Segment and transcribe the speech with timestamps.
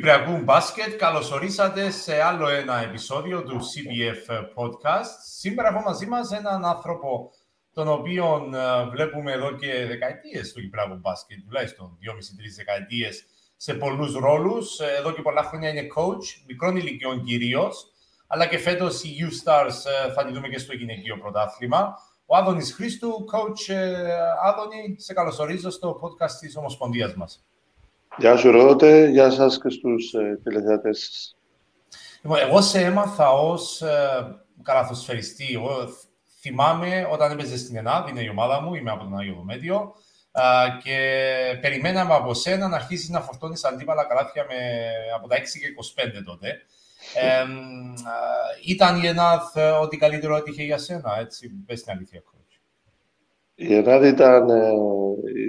[0.00, 5.12] Φίλοι του Κυπριακού Μπάσκετ, καλώς ορίσατε σε άλλο ένα επεισόδιο του CBF Podcast.
[5.38, 7.30] Σήμερα έχω μαζί μας έναν άνθρωπο
[7.72, 13.24] τον οποίο ε, βλέπουμε εδώ και δεκαετίες στο Κυπριακό Μπάσκετ, τουλάχιστον δυόμιση-τρεις δεκαετίες
[13.56, 14.78] σε πολλούς ρόλους.
[14.78, 17.86] Ε, εδώ και πολλά χρόνια είναι coach, μικρών ηλικιών κυρίως,
[18.26, 21.94] αλλά και φέτος η U-Stars ε, θα τη δούμε και στο γυναικείο πρωτάθλημα.
[22.26, 23.74] Ο Άδωνης Χρήστου, coach
[24.44, 27.44] Άδωνη, σε καλωσορίζω στο podcast της Ομοσπονδίας μας.
[28.16, 31.34] Γεια σου Ρόδοτε, γεια σας και στους ε, τηλεθεατές
[32.22, 35.52] Λοιπόν, εγώ σε έμαθα ως ε, καλαθοσφαιριστή.
[35.54, 35.88] Εγώ
[36.40, 39.94] θυμάμαι όταν έπαιζε στην ΕΝΑΔ, είναι η ομάδα μου, είμαι από τον Άγιο Δομέτιο,
[40.32, 40.42] ε,
[40.82, 40.98] και
[41.60, 44.56] περιμέναμε από σένα να αρχίσεις να φορτώνεις αντίπαλα καλάθια με,
[45.14, 45.66] από τα 6 και
[46.18, 46.48] 25 τότε.
[47.14, 47.44] Ε, ε,
[48.66, 52.22] ήταν η ΕΝΑΔ ό,τι καλύτερο έτυχε για σένα, έτσι, πες την αλήθεια.
[53.62, 54.72] Η Ελλάδα ήταν, ε,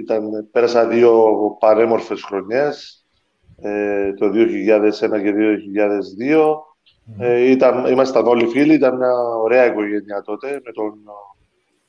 [0.00, 3.04] ήταν, πέρασα δύο παρέμορφες χρονιές,
[3.60, 6.62] ε, το 2001 και 2002.
[7.18, 10.94] Ε, ήταν, ήμασταν όλοι φίλοι, ήταν μια ωραία οικογένεια τότε, με τον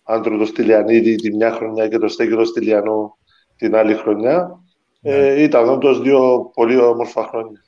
[0.04, 3.18] Άντρο το Στυλιανίδη τη μια χρονιά και τον Στέκη το Στυλιανό
[3.56, 4.60] την άλλη χρονιά.
[5.02, 7.62] Ε, ήταν όντως δύο πολύ όμορφα χρόνια.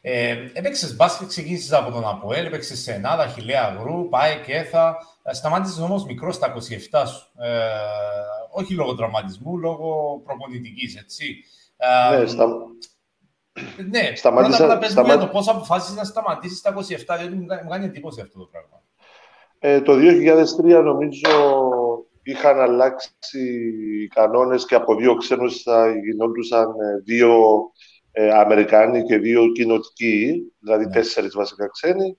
[0.00, 4.96] Ε, έπαιξες μπάσκετ, ξεκίνησες από τον Αποέλ, έπαιξες σε Ελλάδα, Χιλέα Γρου, Πάε και Έθα.
[5.22, 7.42] Ε, σταμάτησες όμως μικρός στα 27 σου.
[7.42, 7.58] Ε,
[8.50, 11.44] όχι λόγω τραυματισμού, λόγω προπονητικής, έτσι.
[11.76, 12.46] Ε, ναι, στα...
[13.90, 16.80] ναι σταματήσα, πρώτα απ' όλα για το πώς αποφάσισες να σταματήσεις στα 27,
[17.18, 18.82] διότι μου κάνει εντύπωση αυτό το πράγμα.
[19.58, 19.92] Ε, το
[20.78, 21.28] 2003 νομίζω
[22.22, 23.38] είχαν αλλάξει
[24.02, 26.72] οι κανόνες και από δύο ξένους θα γινόντουσαν
[27.04, 27.77] δύο ε,
[28.26, 30.90] Αμερικάνοι και δύο κοινοτικοί, δηλαδή ναι.
[30.90, 32.18] τέσσερις βασικά ξένοι.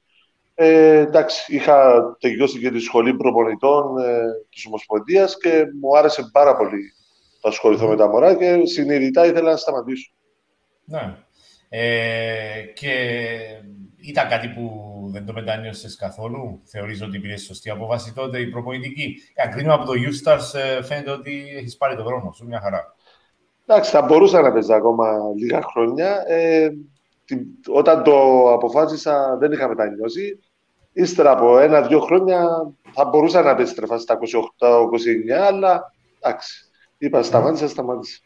[0.55, 6.55] Ε, εντάξει, είχα τελειώσει και τη σχολή προπονητών ε, της Ομοσπονδίας και μου άρεσε πάρα
[6.55, 6.93] πολύ
[7.41, 10.11] να ασχοληθώ με τα μωρά και συνειδητά ήθελα να σταματήσω.
[10.85, 11.15] Ναι.
[11.69, 12.91] Ε, και
[13.97, 14.71] ήταν κάτι που
[15.11, 19.91] δεν το μετανιώσες καθόλου; Θεωρείς ότι πήρε σωστή απόφαση τότε η προπονητική; Ακρίνω από το
[19.91, 22.95] U-Stars ε, φαίνεται ότι έχεις πάρει το δρόμο σου, μια χαρά.
[23.71, 26.23] Εντάξει, θα μπορούσα να παίζα ακόμα λίγα χρόνια.
[26.27, 26.69] Ε,
[27.67, 30.39] όταν το αποφάσισα δεν είχα μετανιώσει.
[30.93, 32.47] Ύστερα από ένα-δύο χρόνια
[32.93, 34.19] θα μπορούσα να επιστρέφα στα
[34.57, 38.19] 28-29, αλλά εντάξει, είπα σταμάτησα, σταμάτησα.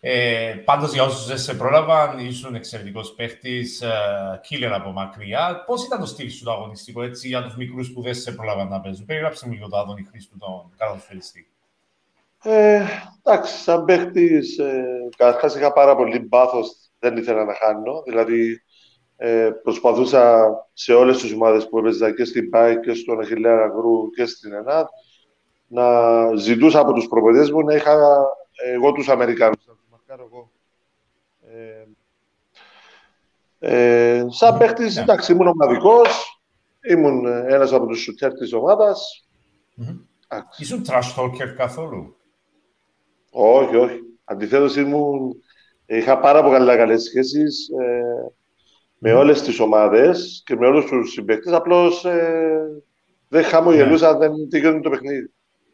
[0.00, 5.62] Ε, πάντως για όσους δεν σε πρόλαβαν, ήσουν εξαιρετικός παίχτης, ε, από μακριά.
[5.66, 8.68] Πώς ήταν το στυλ σου το αγωνιστικό, έτσι, για τους μικρούς που δεν σε πρόλαβαν
[8.68, 11.53] να παίζουν; Περιγράψε μου λίγο το Άδωνη Χρήστου, τον καλαθοσφαιριστή.
[12.44, 12.82] Ε,
[13.22, 14.84] εντάξει, σαν παίχτης, ε,
[15.16, 18.02] καταρχάς είχα πάρα πολύ πάθος, δεν ήθελα να χάνω.
[18.02, 18.62] Δηλαδή,
[19.16, 24.10] ε, προσπαθούσα σε όλες τις ομάδες που έπαιζα και στην ΠΑΕ και στον Αχιλέα Αγρού
[24.10, 24.88] και στην ΕΝΑΤ
[25.66, 28.26] να ζητούσα από τους προπονητές μου να είχα
[28.72, 29.54] εγώ τους Αμερικάνου.
[29.66, 30.50] Να τους μαρκάρω εγώ.
[31.40, 31.86] Ε,
[33.58, 34.96] ε, σαν παίχτης, yeah.
[34.96, 35.02] Ναι.
[35.02, 36.40] εντάξει, ήμουν ομαδικός.
[36.88, 39.26] Ήμουν ένας από τους σουτιέρ της ομάδας.
[39.80, 39.98] Mm-hmm.
[40.56, 42.16] Ήσουν trash talker καθόλου;
[43.36, 43.98] Όχι, όχι.
[44.24, 45.34] Αντιθέτως, ήμουν...
[45.86, 48.32] είχα πάρα πολύ καλές σχέσεις ε,
[48.98, 51.52] με όλες τις ομάδες και με όλους τους συμπαίκτες.
[51.52, 52.82] Απλώς ε,
[53.28, 54.18] δεν χαμογελούσα, ναι.
[54.18, 55.32] δεν τελειώνει το παιχνίδι.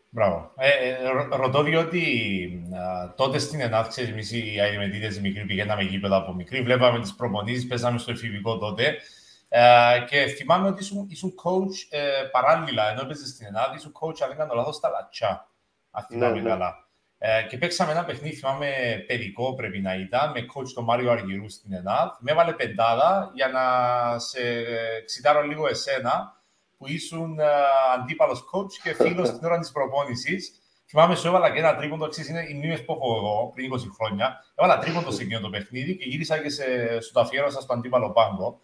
[0.09, 0.53] Μπράβο.
[0.57, 0.97] Ε, ε,
[1.37, 2.03] ρωτώ διότι
[2.75, 7.01] α, τότε στην Ελλάδα, ξέρεις, εμείς οι αεριμετήτες οι μικροί πηγαίναμε γήπεδα από μικροί, βλέπαμε
[7.01, 8.97] τις προπονήσεις, παίζαμε στο εφηβικό τότε.
[9.49, 9.61] Ε,
[10.09, 14.29] και θυμάμαι ότι ήσουν, ήσουν coach ε, παράλληλα, ενώ έπαιζες στην Ελλάδα, ήσουν coach, αν
[14.29, 15.51] δεν κάνω λάθος, στα Λατσά.
[15.91, 16.49] Αν θυμάμαι ναι, ναι.
[16.49, 16.89] καλά.
[17.23, 21.51] Ε, και παίξαμε ένα παιχνίδι, θυμάμαι, παιδικό πρέπει να ήταν, με coach τον Μάριο Αργυρού
[21.51, 22.09] στην ΕΝΑΔ.
[22.21, 23.63] Με έβαλε πεντάδα για να
[24.19, 24.41] σε
[25.05, 26.41] ξητάρω λίγο εσένα,
[26.81, 27.45] που ήσουν uh,
[27.99, 30.53] αντίπαλος coach και φίλος την ώρα της προπόνησης.
[30.87, 33.79] Θυμάμαι, σου έβαλα και ένα τρίποντο, εξή είναι οι μνήμες που έχω εγώ πριν 20
[33.99, 34.45] χρόνια.
[34.55, 36.65] Έβαλα τρίποντο σε εκείνο το παιχνίδι και γύρισα και σε,
[37.01, 38.61] σου το αφιέρωσα στο αντίπαλο πάγκο.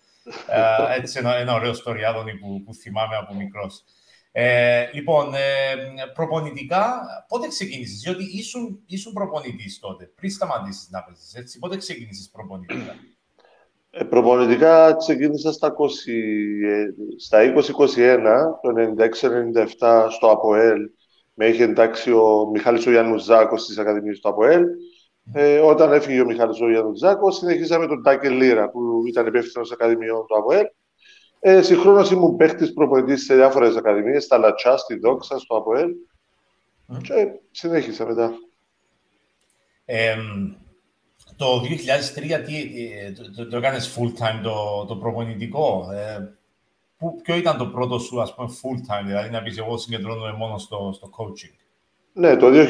[0.51, 2.01] Uh, έτσι ένα, ένα ωραίο story
[2.41, 3.85] που, που θυμάμαι από μικρός.
[4.39, 5.41] Ε, λοιπόν, ε,
[6.15, 12.31] προπονητικά, πότε ξεκίνησες, διότι ήσουν, ήσουν προπονητής τότε, πριν σταματήσεις να παίζεις, έτσι, πότε ξεκίνησες
[12.33, 12.95] προπονητικά;
[13.91, 16.13] Ε, προπονητικά ξεκίνησα στα 20,
[16.65, 16.87] ε,
[17.19, 20.91] στα 20-21, το 96-97 στο ΑΠΟΕΛ.
[21.35, 24.65] Με είχε εντάξει ο Μιχάλης ο Γιάννου Ζάκος στις Ακαδημίες του ΑΠΟΕΛ.
[25.33, 29.65] Ε, όταν έφυγε ο Μιχάλης ο Γιάννου Ζάκος, συνεχίσαμε τον Τάκε Λίρα, που ήταν υπεύθυνο
[29.73, 30.67] Ακαδημιών του ΑΠΟΕΛ.
[31.49, 35.91] Ε, Συγχρόνως ήμουν παίχτης προπονητής σε διάφορες ακαδημίες, στα Λατσά, στη Δόξα, στο ΑΠΟΕΛ.
[36.93, 36.99] Mm.
[37.03, 38.33] Και συνέχισα μετά.
[39.85, 40.17] Ε,
[41.37, 46.37] το 2003 τι, ε, το, το, το έκανες full time το, το προπονητικό; Ε,
[46.99, 50.33] που, ποιο ήταν το πρώτο σου, ας πούμε, full time, δηλαδή να πεις εγώ συγκεντρώνομαι
[50.33, 51.57] μόνο στο, στο coaching.
[52.13, 52.61] Ναι, το 2003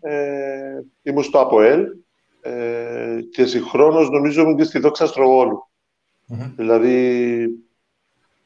[0.00, 1.86] ε, ήμουν στο ΑΠΟΕΛ.
[2.40, 5.06] ε, και συγχρόνως νομίζω και στη Δόξα
[6.56, 7.48] Δηλαδή,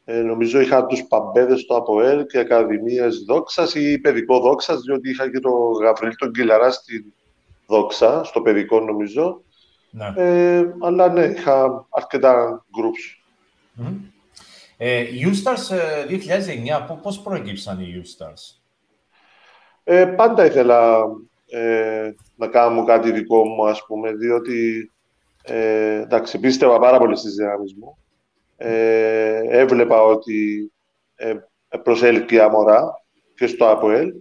[0.05, 5.31] ε, νομίζω είχα τους παμπέδες στο ΑΠΟΕΛ και Ακαδημίες Δόξας ή παιδικό Δόξας, διότι είχα
[5.31, 7.13] και το Γαβρίλ τον Κιλαρά στη
[7.67, 9.43] Δόξα, στο παιδικό νομίζω.
[9.91, 10.13] Ναι.
[10.17, 13.21] Ε, αλλά ναι, είχα αρκετά groups.
[13.81, 13.97] Mm-hmm.
[14.77, 15.77] Ε, U-Stars
[16.89, 18.61] 2009, πώς προέκυψαν οι U-Stars?
[19.85, 21.05] Ε, πάντα ήθελα
[21.47, 24.91] ε, να κάνω κάτι δικό μου, ας πούμε, διότι
[25.43, 27.99] ε, εντάξει, πίστευα πάρα πολύ στις δυνάμεις μου.
[28.57, 30.73] Ε, έβλεπα ότι
[31.15, 31.35] ε,
[31.83, 33.03] προσέλκυε αμορά
[33.35, 34.13] και στο ΑΠΟΕΛ.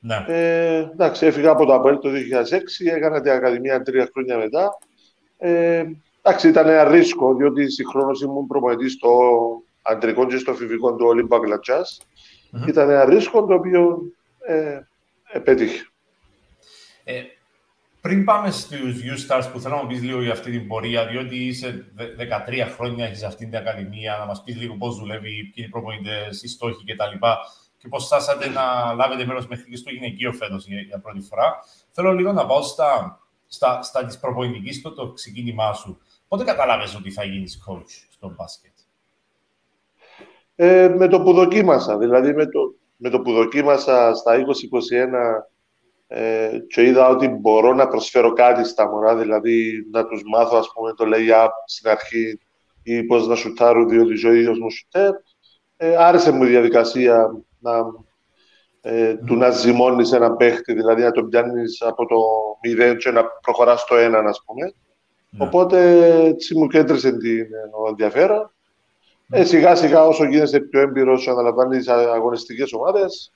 [0.00, 0.24] Ναι.
[0.28, 4.78] Ε, εντάξει, έφυγα από το ΑΠΟΕΛ το 2006, έκανα την Ακαδημία τρία χρόνια μετά.
[5.38, 5.84] Ε,
[6.22, 9.10] εντάξει, ήταν ένα ρίσκο, διότι συγχρόνως ήμουν προπονητή στο
[9.82, 12.00] αντρικό και στο φιβικό του Ολύμπα Γκλατσάς.
[12.52, 12.68] Mm-hmm.
[12.68, 14.02] Ήταν ένα ρίσκο το οποίο
[14.46, 14.80] ε,
[15.32, 15.86] επέτυχε.
[17.04, 17.22] Ε,
[18.02, 21.46] πριν πάμε στους U-Stars που θέλω να μου πεις λίγο για αυτή την πορεία, διότι
[21.46, 25.66] είσαι 13 χρόνια, έχεις αυτή την Ακαδημία, να μας πεις λίγο πώς δουλεύει, ποιοι είναι
[25.66, 27.26] οι προπονητέ, οι στόχοι κτλ.
[27.78, 31.54] Και πώς φτάσατε να λάβετε μέρος μέχρι και στο γυναικείο φέτος για, για, πρώτη φορά.
[31.90, 35.98] Θέλω λίγο να πάω στα, στα, στα της προπονητικής, στο το ξεκίνημά σου.
[36.28, 38.72] Πότε καταλάβες ότι θα γίνεις coach στο μπάσκετ;
[40.54, 41.98] Ε, με το που δοκίμασα.
[41.98, 44.40] Δηλαδή, με το, με το που δοκίμασα στα 2021
[46.14, 50.72] ε, και είδα ότι μπορώ να προσφέρω κάτι στα μωρά, δηλαδή να τους μάθω ας
[50.74, 52.40] πούμε το lay-up στην αρχή
[52.82, 55.10] ή πώς να σουτάρουν διότι ζωή ίδιος μου σουτέρ.
[55.76, 57.84] Ε, άρεσε μου η διαδικασία να,
[58.80, 62.16] ε, του να ζυμώνεις ένα παίχτη, δηλαδή να τον πιάνεις από το
[62.60, 64.64] 0 και να προχωράς στο 1, ας πούμε.
[65.30, 65.44] Ναι.
[65.44, 67.46] Οπότε έτσι μου κέντρισε την
[67.88, 68.52] ενδιαφέρον.
[69.30, 73.32] Ε, σιγά σιγά όσο γίνεσαι πιο έμπειρος, αναλαμβάνεις αγωνιστικές ομάδες,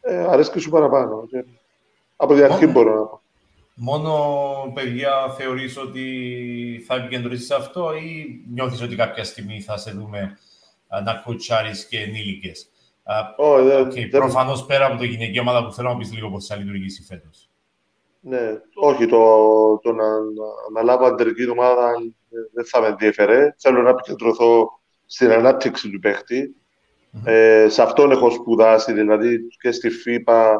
[0.00, 1.28] ε, αρέσκει σου παραπάνω.
[2.22, 3.20] Από την αρχή μπορώ να πω.
[3.74, 4.12] Μόνο
[4.74, 10.38] παιδιά θεωρείς ότι θα επικεντρωθείς σε αυτό ή νιώθεις ότι κάποια στιγμή θα σε δούμε
[11.04, 12.70] να κοτσάρεις και ενήλικες;
[13.38, 14.20] Oh, δεν, okay, δεν...
[14.20, 17.50] Προφανώς πέρα από το γυναική ομάδα που θέλω να πεις λίγο πώς θα λειτουργήσει φέτος.
[18.20, 19.18] Ναι, όχι, το,
[19.82, 20.04] το να
[20.68, 21.92] αναλάβω αντερική ομάδα
[22.52, 23.54] δεν θα με ενδιαφέρε.
[23.58, 26.56] Θέλω να επικεντρωθώ στην ανάπτυξη του παιχτη
[27.24, 30.58] Ε, σε αυτόν έχω σπουδάσει, δηλαδή και στη ΦΥΠΑ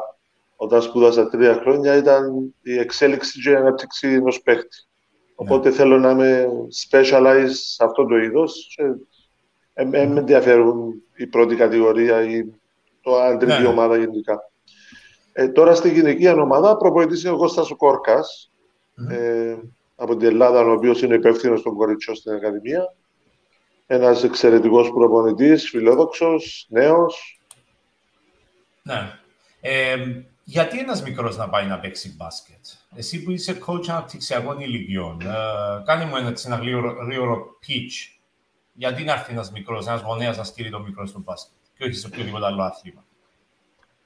[0.62, 4.76] όταν σπούδασα τρία χρόνια, ήταν η εξέλιξη και η ανάπτυξη ενός παίχτη.
[5.34, 5.74] Οπότε ναι.
[5.74, 6.48] θέλω να είμαι
[6.88, 8.78] specialized σε αυτό το είδος.
[9.74, 12.44] Ε, με ενδιαφέρουν η πρώτη κατηγορία ή
[13.00, 13.66] το αντρική ναι.
[13.66, 14.50] ομάδα γενικά.
[15.32, 18.50] Ε, τώρα στη γυναικεία ομάδα προπονητής είναι ο Κώστας ο κορκας
[19.10, 19.56] ε,
[19.96, 22.94] από την Ελλάδα, ο οποίος είναι υπεύθυνος των κοριτσιών στην Ακαδημία.
[23.86, 27.40] Ένας εξαιρετικός προπονητής, φιλόδοξος, νέος.
[28.82, 29.18] Ναι.
[29.60, 29.96] Ε,
[30.44, 35.82] γιατί ένας μικρός να πάει να παίξει μπάσκετ; Εσύ που είσαι coach αναπτυξιακών ηλικιών, ε,
[35.84, 36.56] κάνε μου ένα, ένα
[37.04, 38.16] γρήγορο pitch.
[38.72, 41.94] Γιατί να έρθει ένας μικρός, ένας γονέας να στείλει το μικρό στο μπάσκετ και όχι
[41.94, 43.04] σε οποιοδήποτε άλλο άθλημα;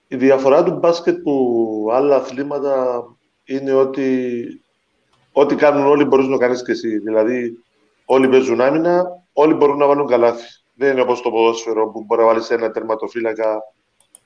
[0.09, 3.05] Η διαφορά του μπάσκετ που άλλα αθλήματα
[3.45, 4.47] είναι ότι
[5.33, 6.99] ό,τι κάνουν όλοι μπορείς να κάνεις και εσύ.
[6.99, 7.59] Δηλαδή,
[8.05, 10.47] όλοι παίζουν άμυνα, όλοι μπορούν να βάλουν καλάθι.
[10.75, 13.63] Δεν είναι όπως το ποδόσφαιρο που μπορεί να βάλεις ένα τερματοφύλακα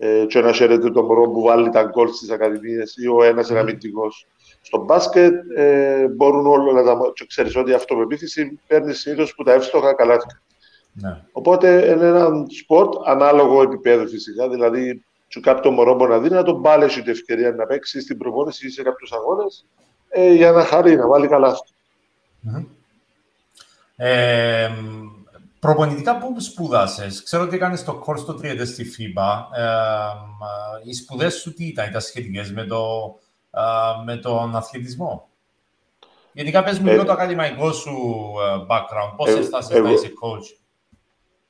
[0.02, 3.48] ε, και να χαίρεται το μωρό που βάλλει τα γκολ στις ακαδημίες ή ο ένας
[3.48, 4.26] είναι αμυντικός.
[4.60, 7.12] Στο μπάσκετ ε, μπορούν όλοι να τα...
[7.14, 10.42] Και ξέρεις ότι η αυτοπεποίθηση παίρνει συνήθως που τα εύστοχα καλάθια.
[10.92, 11.22] Ναι.
[11.32, 14.48] Οπότε είναι ένα σπορτ ανάλογο επίπεδο φυσικά.
[14.48, 18.18] Δηλαδή, σου κάποιο μωρό μπορεί να δει να τον πάρει την ευκαιρία να παίξει στην
[18.18, 19.66] προπόνηση ή σε κάποιους αγώνες
[20.08, 21.54] ε, για να χαρεί, να βάλει καλάθι.
[22.46, 22.64] Mm-hmm.
[23.96, 24.70] Ε,
[25.60, 29.42] Προπονητικά πού σπούδασε, Ξέρω ότι έκανες το course το 3 στη FIBA.
[29.56, 33.14] Ε, οι σπουδές σου τι ήταν, ήταν σχετικές με, το,
[33.50, 33.60] ε,
[34.04, 35.28] με τον αθλητισμό;
[36.32, 37.90] Γενικά πες μου λίγο το ακαδημαϊκό σου
[38.46, 39.12] ε, background.
[39.16, 40.60] Πώς ε, αισθάνεσαι να είσαι coach;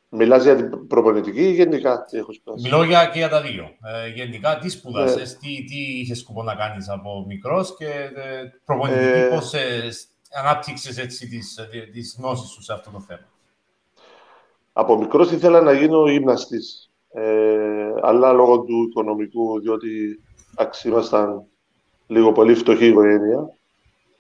[0.09, 3.65] Μιλάς για την προπονητική ή γενικά τι έχω σπουδάσει; Μιλώ για, και για τα δύο.
[4.05, 9.05] Ε, γενικά τι σπούδασε, τι, τι είχες σκοπό να κάνεις από μικρός και ε, προπονητική
[9.05, 9.89] ε, πώς ε,
[10.33, 13.27] ανάπτυξες έτσι τις, τις γνώσεις σου σε αυτό το θέμα;
[14.73, 16.91] Από μικρός ήθελα να γίνω γυμναστής.
[17.13, 20.21] Ε, αλλά λόγω του οικονομικού, διότι
[20.85, 21.43] ήμασταν
[22.07, 23.49] λίγο πολύ φτωχή οικογένεια,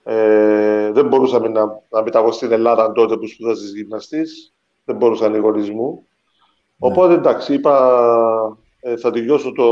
[0.02, 4.54] ε, δεν μπορούσαμε να, να μεταγώ στην Ελλάδα τότε που σπούδαζες γυμναστής.
[4.84, 6.06] Δεν μπορούσαν οι γονείς μου.
[6.80, 6.88] Ναι.
[6.88, 9.68] Οπότε εντάξει, είπα ε, θα τελειώσω το,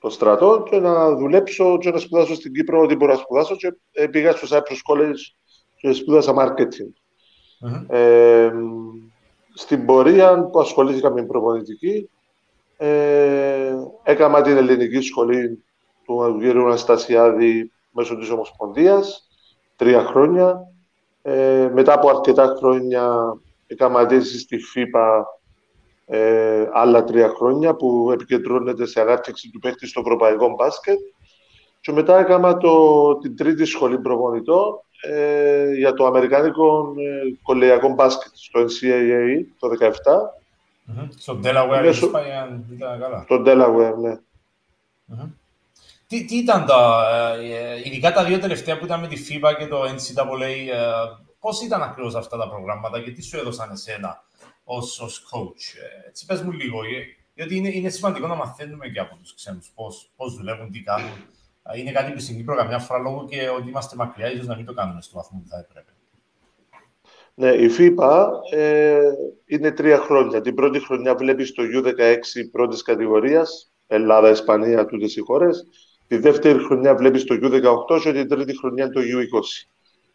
[0.00, 3.76] το στρατό και να δουλέψω και να σπουδάσω στην Κύπρο ό,τι μπορώ να σπουδάσω και
[3.92, 5.20] ε, πήγα στο Cyprus College
[5.76, 6.92] και σπούδασα marketing.
[7.88, 8.52] Ε,
[9.58, 12.10] στην πορεία που ασχολήθηκα με την προπονητική,
[12.76, 15.64] ε, έκανα την ελληνική σχολή
[16.04, 16.44] του κ.
[16.44, 19.28] Αναστασιάδη μέσω της Ομοσπονδίας
[19.76, 20.72] τρία χρόνια.
[21.22, 23.36] Ε, μετά από αρκετά χρόνια
[23.66, 25.26] έκανα στη ΦΥΠΑ
[26.06, 30.98] ε, άλλα τρία χρόνια που επικεντρώνεται σε ανάπτυξη του παίκτη στο ευρωπαϊκό μπάσκετ.
[31.80, 34.80] Και μετά έκανα το, την τρίτη σχολή προπονητών
[35.12, 39.88] ε, για το αμερικάνικο ε, κολεγιακό μπάσκετ στο NCAA το 2017.
[39.88, 41.08] Mm-hmm.
[41.16, 42.10] Στο Delaware, Μέσω...
[42.72, 43.22] ήταν καλά.
[43.24, 44.18] Στο Delaware, ναι.
[45.10, 45.28] Mm-hmm.
[46.06, 47.04] Τι, τι ήταν τα,
[47.40, 50.82] ε, ειδικά τα δύο τελευταία που ήταν με τη FIBA και το NCAA, ε,
[51.40, 54.24] πώς ήταν ακριβώς αυτά τα προγράμματα και τι σου έδωσαν εσένα
[54.64, 55.78] ως, ως coach.
[56.04, 59.34] Ε, έτσι πες μου λίγο, ε, γιατί είναι, είναι σημαντικό να μαθαίνουμε και από τους
[59.34, 61.10] ξένους πώς, πώς δουλεύουν, τι κάνουν.
[61.74, 64.64] Είναι κάτι που στην Κύπρο καμιά φορά λόγω και ότι είμαστε μακριά, ίσως να μην
[64.64, 65.90] το κάνουμε στο βαθμό που θα έπρεπε.
[67.38, 69.00] Ναι, η FIBA ε,
[69.46, 70.40] είναι τρία χρόνια.
[70.40, 72.18] Την πρώτη χρονιά βλέπεις το U16
[72.52, 75.66] πρώτης κατηγορίας, Ελλάδα, Ισπανία, τούτες οι χώρες.
[76.06, 79.68] Τη δεύτερη χρονιά βλέπεις το U18 και την τρίτη χρονιά το U20.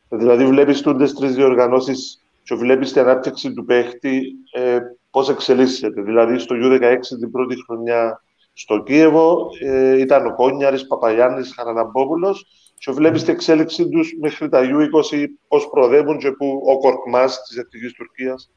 [0.10, 4.80] Δηλαδή βλέπεις τούτες τρεις διοργανώσεις και βλέπεις την ανάπτυξη του παίχτη ε,
[5.12, 6.02] πώς εξελίσσεται.
[6.02, 8.24] Δηλαδή στο U16 την πρώτη χρονιά
[8.62, 12.46] στο Κίεβο ε, ήταν ο Κόνιαρης, Παπαγιάννης, Χαραναμπόπουλος
[12.78, 17.58] και βλέπεις την εξέλιξη τους μέχρι τα U20 πώς προοδεύουν και που ο Κορκμάς της
[17.58, 18.52] Εθνικής Τουρκίας,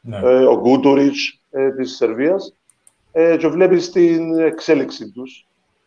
[0.00, 0.16] ναι.
[0.16, 2.52] ε, ο Γκούτουριτς ε, της Σερβίας
[3.12, 5.46] ε, και βλέπεις την εξέλιξη τους.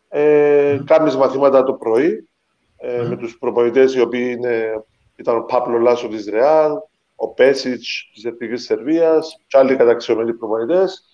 [0.10, 0.84] Ε, mm.
[0.86, 2.30] Κάνεις μαθήματα το πρωί
[2.78, 3.08] ε, mm.
[3.08, 4.84] με τους προπονητές οι οποίοι είναι,
[5.16, 6.72] ήταν ο Πάπλο Λάσο της Ρεάλ,
[7.16, 11.06] ο Πέσιτς της Εθνικής Σερβίας και άλλοι καταξιωμένοι προπονητές.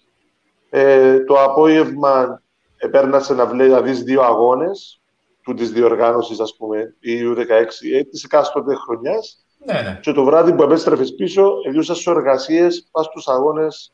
[0.70, 2.42] Ε, το απόγευμα
[2.78, 5.02] επέρνασε να, βλέ, να δεις δύο αγώνες
[5.44, 9.46] του της διοργάνωσης, ας πούμε, η U16 της εκάστοτε χρονιάς.
[9.66, 10.00] Ναι, ναι.
[10.02, 13.94] Και το βράδυ που επέστρεφες πίσω, ελιούσα στις εργασίες, πας στους αγώνες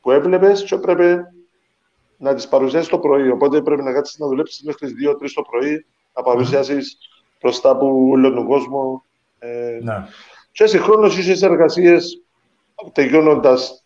[0.00, 1.32] που έβλεπες και έπρεπε
[2.16, 3.30] να τις παρουσιάσεις το πρωί.
[3.30, 6.98] Οπότε πρέπει να κάτσεις να δουλέψεις μέχρι τις 2-3 το πρωί, να παρουσιάσεις
[7.40, 9.04] μπροστά από όλο τον κόσμο.
[9.38, 10.06] Ε, ναι.
[10.52, 12.22] Και συγχρόνως είσαι εργασίες
[12.92, 13.84] τελειώνοντας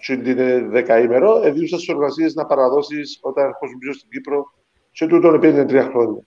[0.00, 4.52] την δεκαήμερο, εδίουσα στι εργασίε να παραδώσεις όταν έρχομαι στην Κύπρο
[4.90, 6.26] και τούτον πήγαινε τρία χρόνια.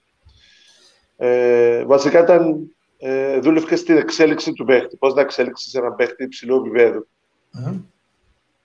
[1.16, 4.96] Ε, βασικά ήταν, ε, δούλευε στην εξέλιξη του παίχτη.
[4.96, 7.08] Πώς να εξέλιξεις ένα παίχτη υψηλού επίπεδου.
[7.54, 7.82] Mm-hmm.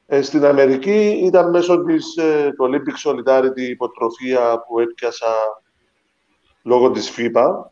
[0.08, 5.28] Ε, στην Αμερική ήταν μέσω της ε, του Olympic Solidarity υποτροφία που έπιασα
[6.64, 7.66] λόγω της FIBA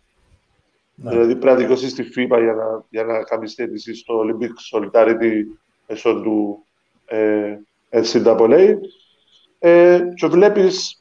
[0.95, 1.11] ναι.
[1.11, 5.31] Δηλαδή πρέπει να δικαιώσεις στη FIBA για να, για να κάνεις αίτηση στο Olympic Solidarity
[5.87, 6.72] μέσω του ε,
[7.89, 8.75] NCAA.
[9.59, 10.97] Ε, και βλέπεις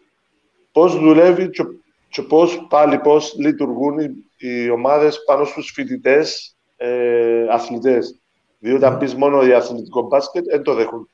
[0.72, 1.62] πώς δουλεύει και,
[2.08, 8.18] και πώς πάλι πώς λειτουργούν οι, οι ομάδες πάνω στους φοιτητές ε, αθλητές.
[8.58, 8.98] Διότι αν ναι.
[8.98, 11.08] πεις μόνο για αθλητικό μπάσκετ, δεν το δέχουν.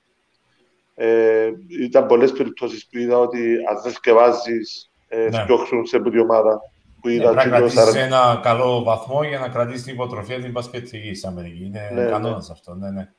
[0.94, 5.42] Ε, ήταν πολλές περιπτώσεις που είδα ότι αν δεν σκευάζεις, ε, ναι.
[5.42, 6.60] φτιώξουν σε αυτή ομάδα
[7.00, 7.30] που είδα.
[7.30, 11.28] Ναι, πρέπει να κρατήσει ένα καλό βαθμό για να κρατήσεις την υποτροφία την μπασκετική στην
[11.28, 11.64] Αμερική.
[11.64, 12.52] Είναι ναι, κανόνας ναι.
[12.52, 12.74] αυτό.
[12.74, 13.12] Ναι, ναι.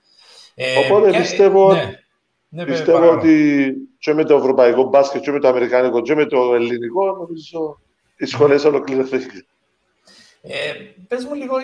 [0.62, 2.00] Ε, Οπότε και, πιστεύω, ναι.
[2.50, 6.54] Ναι, πιστεύω ότι και με το ευρωπαϊκό μπάσκετ, και με το αμερικάνικο, και με το
[6.54, 7.80] ελληνικό, νομίζω
[8.18, 9.46] οι σχολές ολοκληρωθήκαν.
[10.42, 10.74] Ε,
[11.08, 11.56] Πες μου λίγο,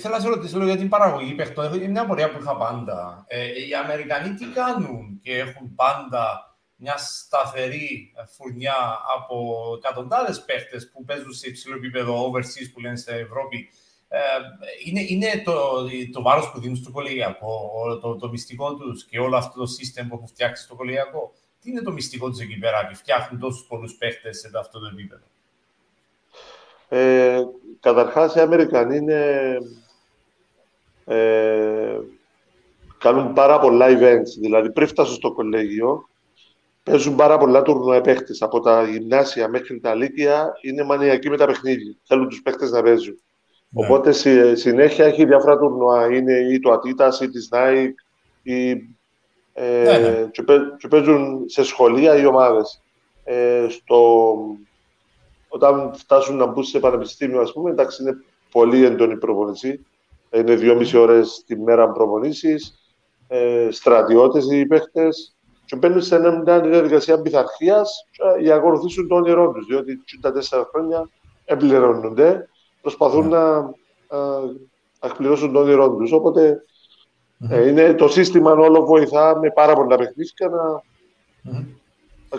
[0.00, 1.74] θέλω να σε ρωτήσω λίγο για την παραγωγή παιχτών.
[1.74, 3.24] Είναι μια απορία που είχα πάντα.
[3.28, 11.04] Ε, οι Αμερικανοί τι κάνουν και έχουν πάντα μια σταθερή φουρνιά από εκατοντάδες παίχτες που
[11.04, 13.68] παίζουν σε υψηλό επίπεδο overseas που λένε στην Ευρώπη.
[14.14, 14.20] Ε,
[14.84, 15.52] είναι, είναι το,
[16.12, 17.70] το βάρος που δίνουν στο κολεγιακό,
[18.02, 21.32] το, το μυστικό τους και όλο αυτό το σύστημα που έχουν φτιάξει στο κολεγιακό.
[21.60, 24.86] Τι είναι το μυστικό τους εκεί πέρα και φτιάχνουν τόσους πολλούς παίχτες σε αυτό το
[24.92, 25.24] επίπεδο;
[26.88, 27.42] Ε,
[27.80, 29.56] καταρχάς οι Αμερικανοί είναι,
[31.04, 31.98] ε,
[32.98, 34.40] κάνουν πάρα πολλά events.
[34.40, 36.08] Δηλαδή πριν φτάσουν στο κολέγιο
[36.82, 38.42] Παίζουν πάρα πολλά τουρνουά παίχτες.
[38.42, 41.96] Από τα γυμνάσια μέχρι τα λύκεια είναι μανιακοί με τα παιχνίδια.
[42.02, 43.22] Θέλουν τους παίχτες να παίζουν.
[43.74, 43.86] Ναι.
[43.86, 44.12] Οπότε
[44.54, 46.14] συνέχεια έχει διάφορα τουρνουά.
[46.14, 47.92] Είναι ή το Ατίτα ή της Nike.
[48.42, 48.70] Ή,
[49.52, 50.28] ε, ναι, ναι.
[50.78, 52.82] Και, παίζουν σε σχολεία οι ομάδες.
[53.24, 53.66] Ε,
[55.48, 58.16] όταν φτάσουν να μπουν σε πανεπιστήμιο, ας πούμε, εντάξει, είναι
[58.50, 59.86] πολύ έντονη προπονησή.
[60.30, 62.78] Είναι δυόμιση ώρες τη μέρα προπονήσεις.
[63.28, 68.06] Ε, Στρατιώτες οι παίχτες και μπαίνουν σε μια διαδικασία πειθαρχίας
[68.40, 69.66] για να ακολουθήσουν το όνειρό τους.
[69.66, 71.08] Διότι τα τέσσερα χρόνια
[71.44, 72.48] εμπληρώνονται,
[72.84, 73.36] προσπαθούν ναι.
[73.36, 73.60] να,
[75.00, 76.12] να εκπληρώσουν το όνειρό τους.
[76.12, 76.62] Οπότε
[77.50, 80.82] ε, είναι, το σύστημα όλο βοηθά με πάρα πολλά παιχνίδια να.
[81.44, 81.64] Mm-hmm.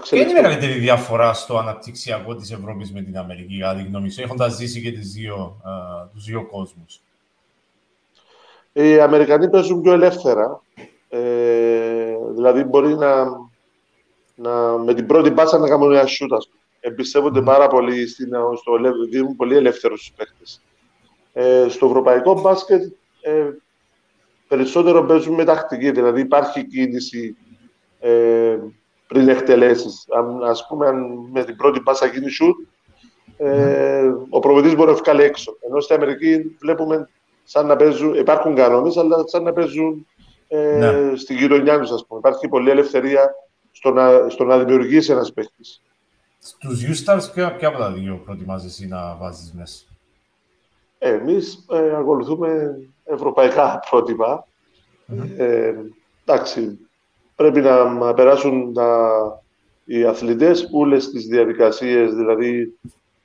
[0.01, 4.09] Ποια είναι η μεγαλύτερη διαφορά στο αναπτυξιακό της Ευρώπης με την Αμερική, κατά τη γνώμη
[4.09, 5.61] σου, έχοντας ζήσει και τις δύο,
[6.13, 7.01] τους δύο κόσμους.
[8.73, 10.61] Οι Αμερικανοί παίζουν πιο ελεύθερα.
[11.09, 13.25] Ε, δηλαδή μπορεί να,
[14.35, 16.31] να, με την πρώτη μπάσα να κάνουν ένα σούτ,
[16.87, 17.45] Εμπιστεύονται mm.
[17.45, 18.71] πάρα πολύ στην, στο
[19.09, 20.61] δίνουν πολύ ελεύθερους στους παίχτες.
[21.33, 22.83] Ε, στο ευρωπαϊκό μπάσκετ
[23.21, 23.49] ε,
[24.47, 27.37] περισσότερο παίζουν με τακτική, δηλαδή υπάρχει κίνηση
[27.99, 28.57] ε,
[29.07, 30.05] πριν εκτελέσεις.
[30.43, 32.55] Α πούμε, αν με την πρώτη πάσα γίνει σουτ,
[33.37, 35.57] ε, ο προπονητής μπορεί να βγάλει έξω.
[35.67, 37.09] Ενώ στην Αμερική βλέπουμε
[37.43, 40.07] σαν να παίζουν, υπάρχουν κανόνες, αλλά σαν να παίζουν
[40.47, 41.15] ε, ναι.
[41.15, 42.19] στη γειτονιά τους, ας πούμε.
[42.19, 43.35] Υπάρχει πολλή ελευθερία
[43.71, 45.63] στο να, στο να δημιουργήσει ένας παίχτη.
[46.45, 49.83] Στους U-Stars, ποια, ποια από τα δύο προτιμάζει να βάζεις μέσα.
[50.97, 54.47] Εμείς ε, ακολουθούμε ευρωπαϊκά πρότυπα.
[55.07, 55.29] Mm-hmm.
[55.37, 55.73] Ε,
[56.25, 56.79] εντάξει,
[57.35, 59.09] πρέπει να περάσουν τα,
[59.85, 62.77] οι αθλητές όλες τις διαδικασίες, δηλαδή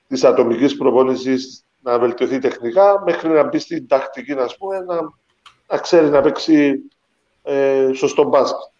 [0.08, 5.00] της ατομικής προπόνησης να βελτιωθεί τεχνικά, μέχρι να μπει στην τακτική, να, πούμε, να,
[5.66, 6.74] να ξέρει να παίξει
[7.42, 8.70] ε, σωστό μπάσκετ.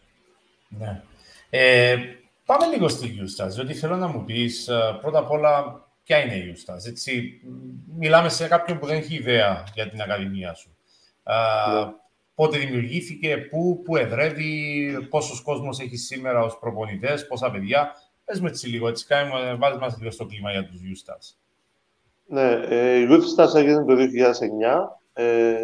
[0.69, 1.03] Ναι.
[1.51, 1.97] Ε,
[2.51, 6.35] πάμε λίγο στη Γιούστας, διότι θέλω να μου πεις ε, πρώτα απ' όλα ποια είναι
[6.35, 6.87] η Γιούστας.
[6.87, 7.41] Έτσι,
[7.99, 10.77] μιλάμε σε κάποιον που δεν έχει ιδέα για την Ακαδημία σου.
[11.25, 11.99] Ναι
[12.41, 17.93] πότε δημιουργήθηκε, πού, πού εδρεύει, πόσος κόσμος έχει σήμερα ως προπονητές, πόσα παιδιά.
[18.25, 21.35] Πες με έτσι λίγο, έτσι κάνουμε, βάλεις μας λίγο στο κλίμα για τους Youth Stars.
[22.27, 25.01] Ναι, ε, η Youth Stars έγινε το 2009.
[25.13, 25.55] Ε,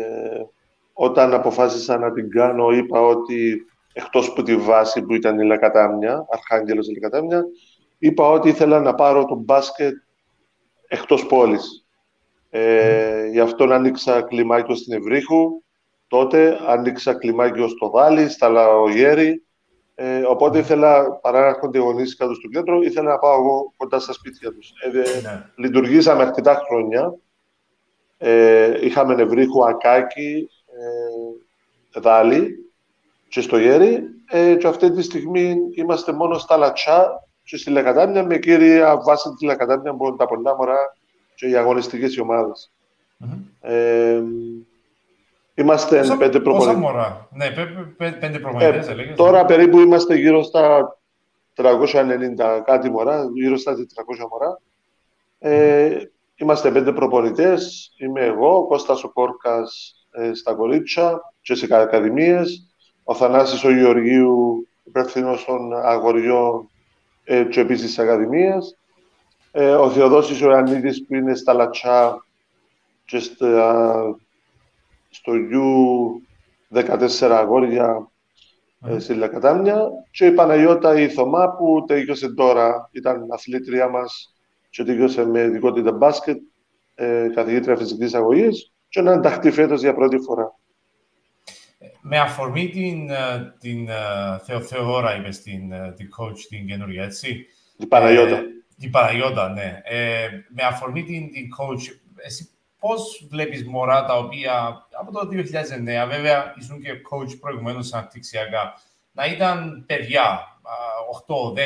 [0.93, 3.67] όταν αποφάσισα να την κάνω, είπα ότι
[3.99, 7.45] εκτός από τη βάση που ήταν η Λακατάμια, Αρχάγγελος η Λακατάμια,
[7.99, 9.95] είπα ότι ήθελα να πάρω τον μπάσκετ
[10.89, 11.87] εκτός πόλης.
[12.51, 15.63] Ε, Γι' αυτό άνοιξα κλιμάκιο στην Ευρύχου,
[16.09, 19.43] τότε άνοιξα κλιμάκιο στο Δάλι, στα Λαογέρι.
[19.95, 23.73] Ε, οπότε ήθελα, παρά να έρχονται οι γονείς κάτω στο κέντρο, ήθελα να πάω εγώ
[23.77, 24.73] κοντά στα σπίτια τους.
[24.83, 25.51] Ε, ναι.
[25.57, 27.15] Λειτουργήσαμε αρκετά χρόνια.
[28.19, 30.49] Ε, είχαμε νευρίχου Ακάκι,
[31.95, 32.66] ε, Δάλι
[33.29, 34.03] και στο Γέρι.
[34.31, 39.35] Ε, και αυτή τη στιγμή είμαστε μόνο στα Λατσά και στη Λεκατάμια με κύρια βάση
[39.39, 40.97] τη Λεκατάμια που είναι τα πολλά μωρά
[41.35, 42.71] και οι αγωνιστικές ομάδες.
[43.21, 43.39] Mm-hmm.
[43.61, 44.23] Ε,
[45.59, 46.75] Είμαστε πόσα, πέντε προπονητές.
[46.75, 47.51] Πόσα μωρά; Ναι,
[47.97, 50.97] πέντε προπονητές, ε, Τώρα περίπου είμαστε γύρω στα
[51.55, 54.61] 390 κάτι μωρά, γύρω στα 400 μωρά.
[55.39, 55.99] Ε,
[56.37, 57.93] είμαστε πέντε προπονητές.
[57.99, 62.76] Είμαι εγώ, ο Κώστας ο Κόρκας ε, στα κορίτσια και σε ακαδημίες.
[63.09, 66.69] Ο Θανάσης ο Γεωργίου, υπεύθυνος των αγοριών
[67.25, 68.77] ε, και επίσης στις ακαδημίες.
[69.53, 72.25] Ε, ο Θεοδόσης ο Ιαννίδης που είναι στα Λατσά
[73.05, 74.17] και στα
[75.11, 75.33] στο
[76.73, 78.11] U14 αγόρια
[78.87, 78.97] mm.
[78.99, 84.35] στη Λακατάμια και η Παναγιώτα η Θωμά που τελείωσε τώρα, ήταν αθλήτρια μας
[84.71, 86.39] και τελείωσε με ειδικότητα μπάσκετ,
[86.95, 90.56] ε, καθηγήτρια φυσικής αγωγής και να ενταχθεί φέτος για πρώτη φορά.
[92.09, 93.89] Με αφορμή την, ε, την
[94.45, 97.47] Θεο, Θεοδόρα, είπες την, την coach την καινούργια, έτσι;
[97.79, 98.37] Την Παναγιώτα.
[98.37, 98.43] Ε,
[98.79, 99.81] την Παναγιώτα, ναι.
[99.85, 106.09] Ε, με αφορμή την, την coach, εσύ Πώς βλέπεις μωρά τα οποία από το 2009,
[106.09, 108.81] βέβαια ήσουν και coach προηγουμένως αναπτυξιακά,
[109.13, 110.59] να ήταν παιδιά
[111.27, 111.61] 8, 10,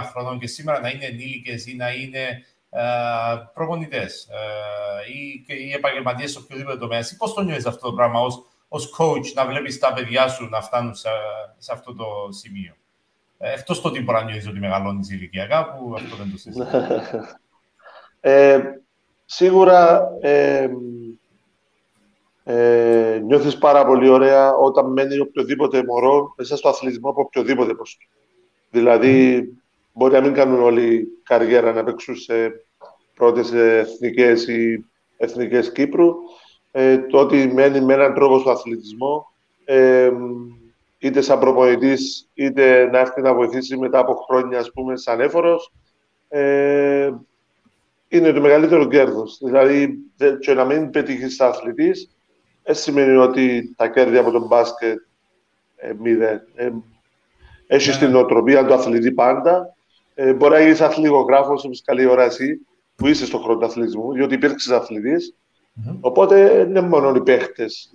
[0.00, 2.44] 12 χρονών και σήμερα να είναι ενήλικες ή να είναι
[3.54, 4.28] προπονητές
[5.12, 7.00] ή, ή επαγγελματίες σε οποιοδήποτε τομέα.
[7.18, 8.20] Πώς το νιώθεις αυτό το πράγμα
[8.68, 11.08] ως coach να βλέπεις τα παιδιά σου να φτάνουν σε,
[11.58, 12.74] σε αυτό το σημείο.
[13.38, 17.04] Ε, Εκτός το ότι μπορεί να νιώθεις ότι μεγαλώνεις ηλικιακά, που αυτό δεν το συζητάμε.
[18.20, 18.60] ε,
[19.28, 20.68] Σίγουρα ε,
[22.44, 28.04] ε, νιώθεις πάρα πολύ ωραία όταν μένεις οποιοδήποτε μωρό μέσα στο αθλητισμό από οποιοδήποτε ποστό.
[28.70, 29.44] Δηλαδή,
[29.92, 32.34] μπορεί να μην κάνουν όλοι καριέρα να παίξουν σε
[33.14, 36.14] πρώτες εθνικές ή εθνικές Κύπρου.
[36.78, 39.32] Ε, το ότι μένει με έναν τρόπο στο αθλητισμό,
[39.64, 40.10] ε,
[40.98, 45.72] είτε σαν προπονητής, είτε να έρθει να βοηθήσει μετά από χρόνια, ας πούμε, σαν έφορος,
[46.28, 47.10] ε,
[48.08, 49.38] είναι το μεγαλύτερο κέρδος.
[49.42, 49.98] Δηλαδή,
[50.40, 52.16] και να μην πετύχεις αθλητής,
[52.62, 54.98] δεν σημαίνει ότι τα κέρδη από τον μπάσκετ
[55.76, 56.40] ε, μηδέν.
[56.54, 56.70] Ε,
[57.66, 57.98] έχεις yeah.
[57.98, 59.74] την νοοτροπία του αθλητή πάντα.
[60.14, 64.12] Ε, μπορεί να γίνεις αθλητογράφο όπως καλή ώρα εσύ, που είσαι στον χρόνο του αθλητισμού,
[64.12, 65.34] διότι υπήρξες αθλητής.
[65.76, 65.98] Mm-hmm.
[66.00, 67.90] Οπότε δεν είναι μόνο οι παίχτες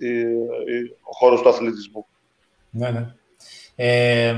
[1.02, 2.06] ο χώρος του αθλητισμού.
[2.70, 3.14] Ναι, ναι.
[3.74, 4.34] Ε,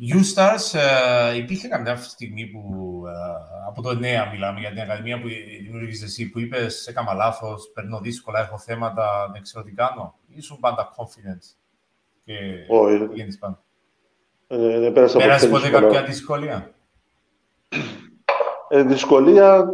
[0.00, 3.92] U-Stars uh, υπήρχε καμιά στιγμή που, uh, από το 9
[4.32, 5.28] μιλάμε για την Ακαδημία που
[5.62, 10.14] δημιουργήσες εσύ, που είπες έκανα λάθος, παίρνω δύσκολα, έχω θέματα, δεν ξέρω τι κάνω.
[10.28, 11.56] Ήσουν πάντα confident
[12.24, 12.34] και
[12.70, 13.62] oh, πήγαινες πάνω.
[14.46, 16.74] Ε, δεν πέρασα Πέρασε ποτέ κάποια δυσκολία;
[18.68, 19.68] Ε, δυσκολία,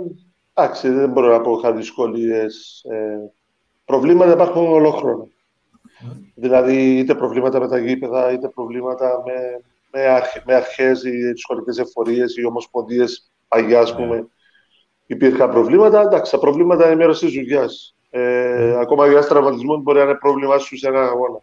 [0.54, 2.84] εντάξει, δεν μπορώ να πω είχα δυσκολίες.
[2.90, 3.32] Ε,
[3.84, 5.24] προβλήματα υπάρχουν ολόχρονα.
[5.24, 6.16] Mm.
[6.34, 9.62] Δηλαδή, είτε προβλήματα με τα γήπεδα, είτε προβλήματα με
[9.94, 13.96] με, αρχ, με αρχές οι σχολικές εφορίες, οι ομοσπονδίες παγιά, ας ναι.
[13.96, 14.26] πούμε,
[15.06, 16.00] υπήρχαν προβλήματα.
[16.00, 17.94] Εντάξει, τα προβλήματα είναι μέρος της δουλειάς.
[18.10, 21.42] Ε, ακόμα για τραυματισμό μπορεί να είναι πρόβλημα σου σε ένα αγώνα.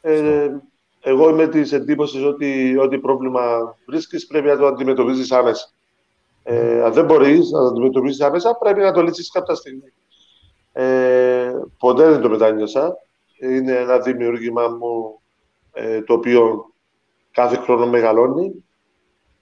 [0.00, 0.48] Ε,
[1.00, 5.70] εγώ είμαι της εντύπωσης ότι ό,τι πρόβλημα βρίσκεις πρέπει να το αντιμετωπίζεις άμεσα.
[6.42, 9.92] Ε, αν δεν μπορείς να το αντιμετωπίσεις άμεσα, πρέπει να το λύσεις κάποια στιγμή.
[10.72, 12.96] Ε, ποτέ δεν το μετάνιωσα.
[13.40, 15.20] Είναι ένα δημιούργημα μου
[15.72, 16.72] ε, το οποίο
[17.30, 18.64] κάθε χρόνο μεγαλώνει.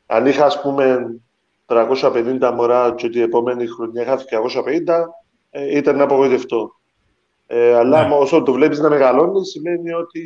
[0.07, 1.17] Αν είχα, ας πούμε,
[1.67, 5.05] 350 μωρά και την επόμενη χρονιά είχα 250,
[5.51, 6.73] ε, ήταν να απογοητευτώ.
[7.47, 8.15] Ε, αλλά ναι.
[8.15, 10.23] όσο το βλέπεις να μεγαλώνεις, σημαίνει ότι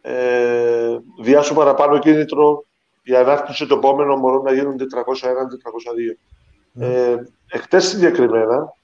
[0.00, 2.65] ε, διάσου παραπάνω κίνητρο
[3.06, 4.82] για να έρθει το επόμενο μωρό να γίνουν 401-402.
[6.72, 6.86] Ναι.
[6.86, 8.74] Ε, εχθές συγκεκριμένα,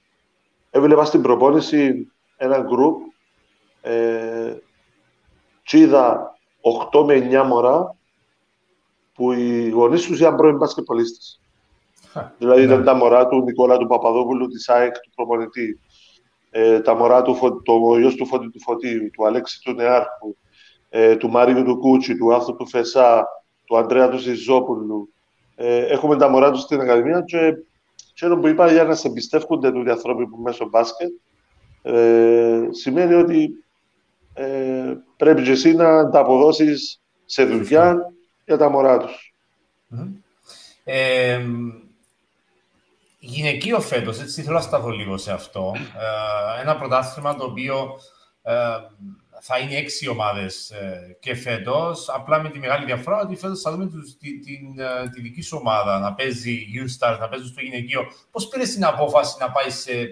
[0.69, 3.01] έβλεπα στην προπόνηση ένα γκρουπ
[3.81, 4.55] ε,
[5.63, 6.35] και είδα
[6.91, 7.95] 8 με 9 μωρά
[9.13, 11.19] που οι γονείς τους ήταν πρώην μπασκετπολίστε.
[12.37, 12.85] δηλαδή ήταν ναι.
[12.85, 15.79] τα μωρά του Νικόλα του Παπαδόπουλου, της ΑΕΚ του προπονητή,
[16.49, 20.35] ε, τα μωρά του, το γιος του Φώτη του Φωτίου, του Αλέξη του Νεάρχου,
[20.89, 23.27] ε, του Μάριου του Κούτσι, του Άθου του Φεσά,
[23.65, 25.13] του Αντρέα του Ζιζόπουλου.
[25.55, 27.53] Ε, έχουμε τα μωρά του στην Ακαδημία και
[28.13, 31.11] ξέρω που είπα για να σε εμπιστεύονται του άνθρωποι που μέσω μπάσκετ
[31.81, 33.63] ε, σημαίνει ότι
[34.33, 38.13] ε, πρέπει και εσύ να τα αποδώσεις σε δουλειά
[38.45, 39.33] για τα μωρά τους.
[40.83, 41.45] Ε,
[43.19, 45.73] γυναικείο φέτος, έτσι θέλω να σταθώ λίγο σε αυτό.
[45.75, 47.99] Ε, ένα πρωτάθλημα το οποίο
[48.41, 48.53] ε,
[49.45, 52.09] θα είναι έξι ομάδες ε, και φέτος.
[52.09, 55.41] Απλά με τη μεγάλη διαφορά ότι φέτος θα δούμε τους, τη, την, ε, τη δική
[55.41, 58.01] σου ομάδα να παίζει U-Stars, να παίζει στο γυναικείο.
[58.31, 60.07] Πώς πήρες την απόφαση να πάεις σε ε,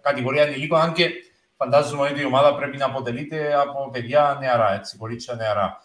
[0.00, 1.10] κατηγορία ανηλίκων, αν και
[1.56, 5.78] φαντάζομαι ότι η ομάδα πρέπει να αποτελείται από παιδιά νεαρά, έτσι, κορίτσια νεαρά.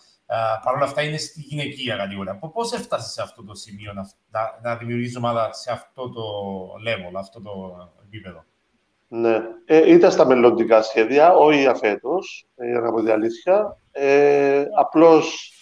[0.63, 2.35] Παρ' όλα αυτά είναι στη γυναικεία κατηγορία.
[2.35, 6.21] Πώς έφτασες σε αυτό το σημείο να, να, να δημιουργήσει ομάδα σε αυτό το
[6.87, 7.51] level, αυτό το
[8.05, 8.45] επίπεδο;
[9.13, 9.41] Ναι.
[9.65, 13.77] Ε, ήταν στα μελλοντικά σχέδια, όχι για φέτος, ε, για να πω την αλήθεια.
[13.91, 15.53] Ε, απλώς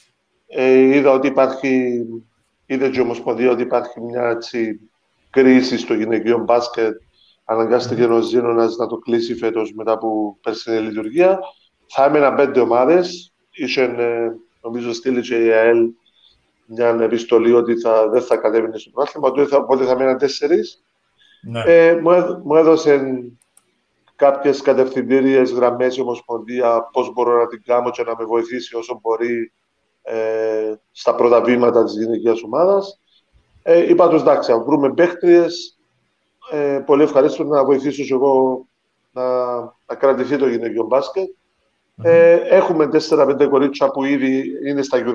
[0.47, 2.03] ε, είδα ότι υπάρχει,
[2.65, 4.79] είδε και η Ομοσπονδία ότι υπάρχει μια έτσι,
[5.29, 6.95] κρίση στο γυναικείο μπάσκετ.
[7.45, 11.39] Αναγκάστηκε ο Ζήνωνας να το κλείσει φέτος μετά από περσινή λειτουργία.
[11.87, 13.33] Θα έμεναν πέντε ομάδες.
[13.51, 14.31] Είχε, ε,
[14.61, 15.89] νομίζω, στείλει και η ΑΕΛ
[16.65, 20.83] μια επιστολή ότι θα, δεν θα κατέβαινε στο πράθυμα, οπότε θα, θα μέναν τέσσερις.
[21.41, 21.63] Ναι.
[21.65, 23.01] Ε, μου, μου έδωσε
[24.15, 28.99] κάποιες κατευθυντήριες γραμμές η Ομοσπονδία, πώς μπορώ να την κάνω και να με βοηθήσει όσο
[29.01, 29.51] μπορεί
[30.01, 32.99] ε, στα πρώτα βήματα της γυναικείας ομάδας.
[33.63, 35.79] Ε, είπα τους εντάξει, αν βρούμε παίχτριες,
[36.51, 38.65] ε, πολύ ευχαρίστω να βοηθήσω και εγώ
[39.11, 41.29] να, να κρατηθεί το γυναικείο μπάσκετ.
[42.01, 45.13] Ε, έχουμε 4-5 κορίτσια που ήδη είναι στα U18,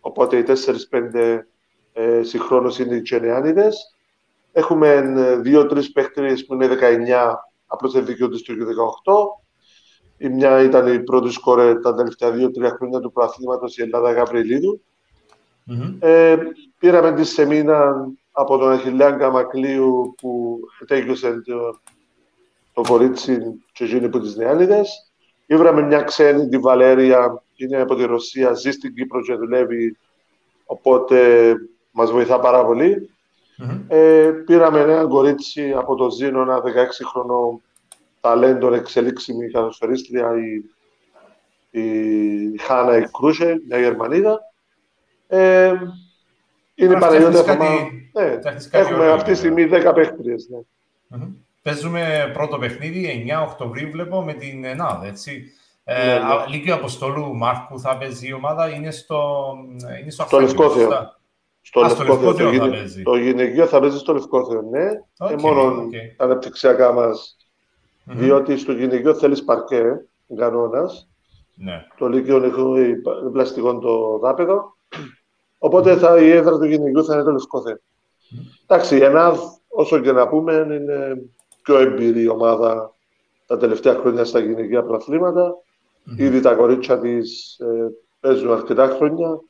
[0.00, 1.44] οπότε οι 4-5
[1.92, 3.96] ε, συγχρόνως είναι οι Τσενεάνιδες.
[4.52, 5.12] Έχουμε
[5.44, 7.34] 2-3 ε, παίχτριες που είναι 19
[7.66, 9.40] απλώς δεν δικαιούνται στο 18.
[10.16, 14.80] Η μια ήταν η πρώτη σκόρε τα τελευταία δύο-τρία χρόνια του προαθλήματος η Ελλάδα Γαβριλίδου.
[15.70, 15.96] Mm-hmm.
[15.98, 16.36] Ε,
[16.78, 21.80] πήραμε τη σεμίνα από τον Αχιλέα Γκαμακλείου που τέγιωσε το,
[22.72, 23.38] το κορίτσι
[23.72, 25.12] και γίνει από τις Νεάνιδες.
[25.46, 29.96] Ήβραμε μια ξένη, τη Βαλέρια, είναι από τη Ρωσία, ζει στην Κύπρο και δουλεύει,
[30.64, 31.54] οπότε
[31.90, 33.10] μας βοηθά πάρα πολύ.
[33.60, 33.80] Mm-hmm.
[33.88, 37.60] Ε, πήραμε ένα κορίτσι από το Ζήνο, ένα 16χρονο
[38.20, 40.30] ταλέντο, εξελίξιμη καθοσφαιρίστρια,
[41.70, 44.40] η, η Χάνα Εκρούσε, μια Γερμανίδα.
[45.26, 45.72] Ε,
[46.74, 47.56] είναι η Παναγιώτη
[48.12, 48.38] Ναι,
[48.70, 50.48] έχουμε αυτή τη στιγμή 10 παίχτριες.
[50.48, 50.58] Ναι.
[51.14, 51.28] Mm-hmm.
[51.62, 55.52] Παίζουμε πρώτο παιχνίδι 9 Οκτωβρίου, βλέπω, με την ΕΝΑΔ, έτσι.
[55.84, 56.46] Ε, ναι, ναι.
[56.48, 59.54] Λίγη Αποστολού Μάρκου θα παίζει η ομάδα, είναι στο,
[60.00, 60.70] είναι στο, στο Λευκό
[61.62, 62.32] στο, Λευκό Θεό.
[62.34, 62.84] Το, γυναι...
[63.02, 64.88] το γυναικείο θα παίζει στο Λευκό Θεό, ναι.
[65.18, 66.14] Okay, και μόνο okay.
[66.16, 67.36] τα αναπτυξιακά μας.
[67.36, 68.14] Mm-hmm.
[68.16, 70.90] Διότι στο γυναικείο θέλεις παρκέ, κανόνα.
[71.54, 71.86] Ναι.
[71.98, 72.94] Το Λύκειο έχει
[73.32, 74.76] πλαστικό το δάπεδο.
[75.58, 77.74] Οπότε θα, η έδρα του γυναικείου θα είναι το Λευκό Θεό.
[77.76, 78.62] Mm-hmm.
[78.66, 81.22] Εντάξει, η ΕΝΑΔ, όσο και να πούμε, είναι
[81.62, 82.94] πιο εμπειρή ομάδα
[83.46, 85.54] τα τελευταία χρόνια στα γυναικεία πλαθλήματα.
[85.54, 86.18] Mm-hmm.
[86.18, 89.40] Ήδη τα κορίτσια της ε, παίζουν αρκετά χρόνια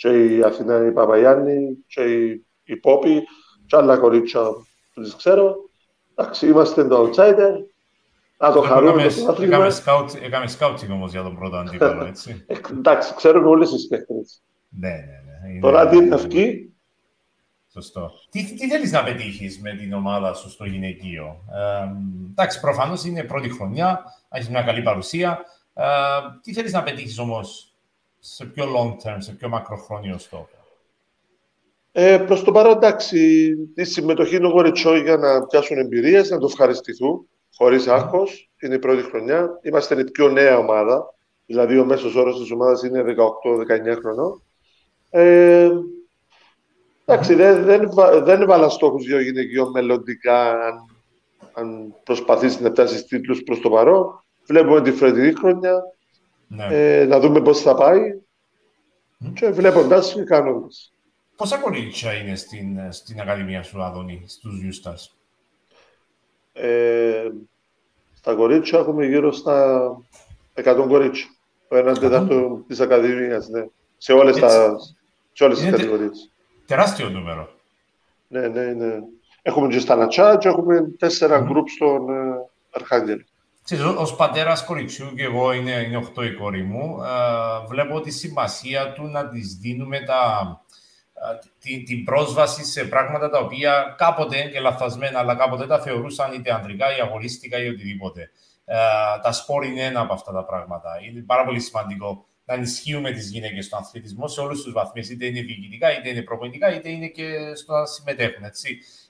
[0.00, 3.22] και η Αθηνά η Παπαγιάννη και η, η Πόπη
[3.66, 4.42] και άλλα κορίτσια
[4.94, 5.54] που τις ξέρω.
[6.14, 7.52] Εντάξει, είμαστε το outsider.
[8.38, 9.68] Να το χαρούμε το πρωτάθλημα.
[10.22, 12.44] Έκαμε σκάουτσινγκ όμως για τον πρώτο αντίπαλο, έτσι.
[12.78, 14.42] Εντάξει, ξέρουμε όλες τις παίχτες.
[14.68, 15.60] Ναι, ναι, ναι.
[15.60, 16.74] Τώρα τι είναι αυκή.
[17.72, 18.10] Σωστό.
[18.30, 21.88] Τι, τι θέλεις να πετύχεις με την ομάδα σου στο γυναικείο; Ε,
[22.30, 25.44] εντάξει, προφανώς είναι πρώτη χρονιά, έχεις μια καλή παρουσία.
[25.74, 25.84] Ε,
[26.42, 27.69] τι θέλεις να πετύχεις όμως
[28.20, 30.48] σε πιο long term, σε πιο μακροχρόνιο στόχο.
[31.92, 36.46] Ε, Προς το παρόν, εντάξει, η συμμετοχή είναι γοριτσό για να πιάσουν εμπειρίες, να το
[36.46, 38.50] ευχαριστηθούν χωρίς άγχος.
[38.60, 39.58] Είναι η πρώτη χρονιά.
[39.62, 41.14] Είμαστε η πιο νέα ομάδα.
[41.46, 44.42] Δηλαδή, ο μέσος όρος της ομάδας είναι 18-19 χρονών.
[45.10, 45.70] Ε,
[47.04, 47.90] εντάξει, δεν, δεν,
[48.22, 50.74] δεν έβαλα στόχους για γυναικείο μελλοντικά, αν,
[51.52, 54.24] αν προσπαθήσει να φτάσεις τίτλους προς το παρόν.
[54.46, 55.82] Βλέπουμε τη φετινή χρονιά.
[56.52, 56.66] Ναι.
[56.70, 58.00] Ε, να δούμε πώς θα πάει.
[59.24, 59.32] Mm.
[59.34, 60.66] Και βλέποντας και κάνοντα.
[61.36, 65.16] Πόσα κορίτσια είναι στην, στην Ακαδημία σου, Άδωνη, στους Γιούστας;
[66.52, 67.28] Ε,
[68.14, 69.96] στα κορίτσια έχουμε γύρω στα
[70.54, 71.28] 100 κορίτσια.
[71.68, 73.66] Το ένας τέταρτο της Ακαδημίας, ναι.
[73.96, 74.34] Σε όλες
[75.38, 76.30] τις κατηγορίες.
[76.66, 77.48] Τεράστιο νούμερο.
[78.28, 78.98] Ναι, ναι, ναι.
[79.42, 81.44] Έχουμε και στα Νατσά και έχουμε τέσσερα mm.
[81.44, 82.48] γκρουπ στον ε,
[83.72, 83.96] Αρχάγγελ.
[83.96, 88.92] Ω πατέρας κοριτσιού, και εγώ είναι, είναι 8 η κόρη μου, ε, βλέπω τη σημασία
[88.92, 90.20] του να της δίνουμε τα,
[91.58, 96.52] την, την πρόσβαση σε πράγματα τα οποία κάποτε και λαθασμένα, αλλά κάποτε τα θεωρούσαν είτε
[96.52, 98.30] ανδρικά ή αγωνιστικά ή οτιδήποτε.
[99.22, 100.90] τα σπόρ είναι ένα από αυτά τα πράγματα.
[101.08, 105.26] Είναι πάρα πολύ σημαντικό να ενισχύουμε τις γυναίκες στον αθλητισμό σε όλους τους βαθμούς, είτε
[105.26, 108.44] είναι διοικητικά, είτε είναι προπονητικά, είτε είναι και στο να συμμετέχουν.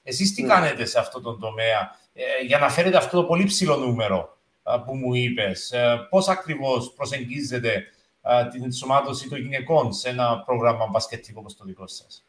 [0.03, 0.47] Εσείς τι ναι.
[0.47, 4.37] κάνετε σε αυτό το τομέα ε, για να φέρετε αυτό το πολύ ψηλό νούμερο;
[4.85, 7.83] Που μου είπες, ε, πώς ακριβώς προσεγγίζετε
[8.51, 12.25] την ενσωμάτωση των γυναικών σε ένα πρόγραμμα μπασκετικό όπως το δικό σας;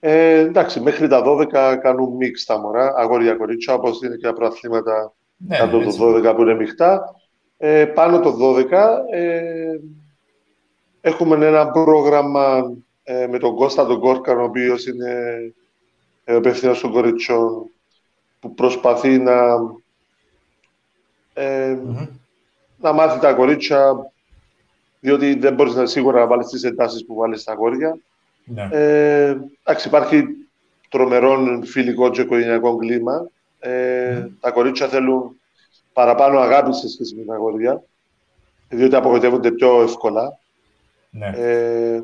[0.00, 4.32] Ε, εντάξει, μέχρι τα 12 κάνουν μίξ τα μωρά, αγόρια κορίτσια, όπως είναι και τα
[4.32, 7.14] προαθλήματα ναι, κάτω το 12 που είναι μειχτά.
[7.58, 9.78] Ε, πάνω το 12 ε,
[11.00, 15.36] έχουμε ένα πρόγραμμα ε, με τον Κώστα τον Κόρκαν, ο οποίος είναι
[16.24, 17.70] ε, ο υπεύθυνος των κοριτσιών,
[18.40, 19.34] που προσπαθεί να,
[21.38, 22.08] ε, mm-hmm.
[22.80, 24.10] να μάθει τα κορίτσια
[25.00, 27.98] διότι δεν μπορείς να σίγουρα να βάλεις τις εντάσεις που βάλεις στα αγόρια.
[28.44, 28.68] Ναι.
[28.72, 30.24] Ε, εντάξει, υπάρχει
[30.88, 33.30] τρομερό φιλικό και οικογενειακό κλίμα.
[33.58, 33.70] Ε,
[34.18, 34.28] ναι.
[34.40, 35.40] Τα κορίτσια θέλουν
[35.92, 37.82] παραπάνω αγάπη σε σχέση με τα αγόρια,
[38.68, 40.38] διότι απογοητεύονται πιο εύκολα.
[41.10, 41.32] Ναι.
[41.36, 42.02] Ε,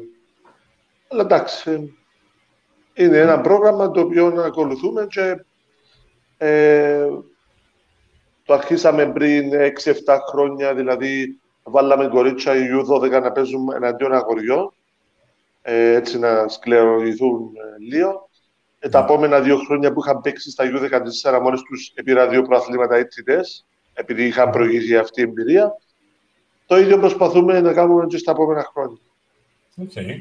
[1.09, 1.97] αλλά εντάξει,
[2.95, 5.45] είναι ένα πρόγραμμα το οποίο να ακολουθούμε και
[6.38, 7.09] ε,
[8.45, 14.73] το αρχίσαμε πριν 6-7 χρόνια, δηλαδή βάλαμε κορίτσια οι U12 να παίζουν εναντίον αγοριών,
[15.63, 18.29] ε, έτσι να σκληροποιηθούν ε, λίγο.
[18.79, 19.05] Ε, τα ναι.
[19.05, 23.41] επόμενα δύο χρόνια που είχαν παίξει στα U14, μόλις τους πήρα δύο προαθλήματα ήττητε,
[23.95, 24.53] επειδή είχαν ναι.
[24.53, 25.75] προηγήσει αυτή η εμπειρία.
[26.67, 28.99] Το ίδιο προσπαθούμε να κάνουμε και στα επόμενα χρόνια.
[29.79, 30.21] Okay.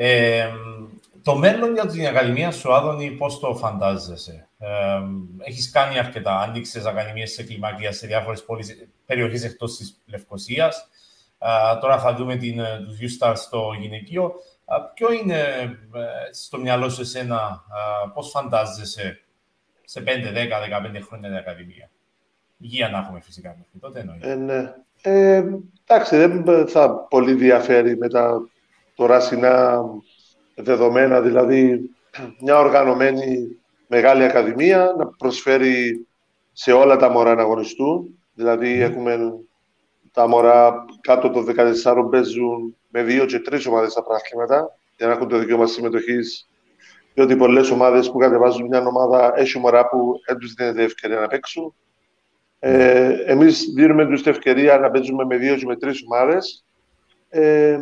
[0.00, 0.48] Ε,
[1.22, 5.00] το μέλλον για την Ακαδημία σου, Άδωνη, πώς το φαντάζεσαι; Ε,
[5.38, 8.44] έχεις κάνει αρκετά, άνοιξες Ακαδημίες σε κλιμακία σε διάφορες
[9.06, 10.88] περιοχές εκτός της Λευκοσίας.
[11.38, 14.32] Ε, τώρα θα δούμε την, ε, τους U-Stars στο γυναικείο.
[14.66, 15.38] Ε, ποιο είναι
[15.94, 17.64] ε, στο μυαλό σου εσένα,
[18.04, 19.20] ε, πώς φαντάζεσαι
[19.84, 21.90] σε 5, 10, 15 χρόνια την Ακαδημία;
[22.58, 24.30] Υγεία να έχουμε φυσικά μέχρι τότε εννοείται.
[24.30, 24.74] Ε, ναι.
[25.02, 25.44] Ε,
[25.86, 28.48] εντάξει, δεν θα πολύ διαφέρει με τα
[28.98, 29.84] τωράσινα
[30.54, 31.90] δεδομένα, δηλαδή
[32.40, 36.06] μια οργανωμένη μεγάλη ακαδημία να προσφέρει
[36.52, 38.18] σε όλα τα μωρά να αγωνιστούν.
[38.34, 39.34] Δηλαδή έχουμε
[40.12, 41.46] τα μωρά κάτω των
[41.84, 46.48] 14 παίζουν με δύο και τρεις ομάδες στα πράγματα για να έχουν το δικαίωμα συμμετοχής.
[47.14, 51.26] Διότι πολλές ομάδες που κατεβάζουν μια ομάδα έχει μωρά που δεν τους δίνεται ευκαιρία να
[51.26, 51.74] παίξουν.
[52.58, 56.64] Ε, Εμείς δίνουμε τους την ευκαιρία να παίζουμε με δύο και με τρεις ομάδες.
[57.28, 57.78] Ε,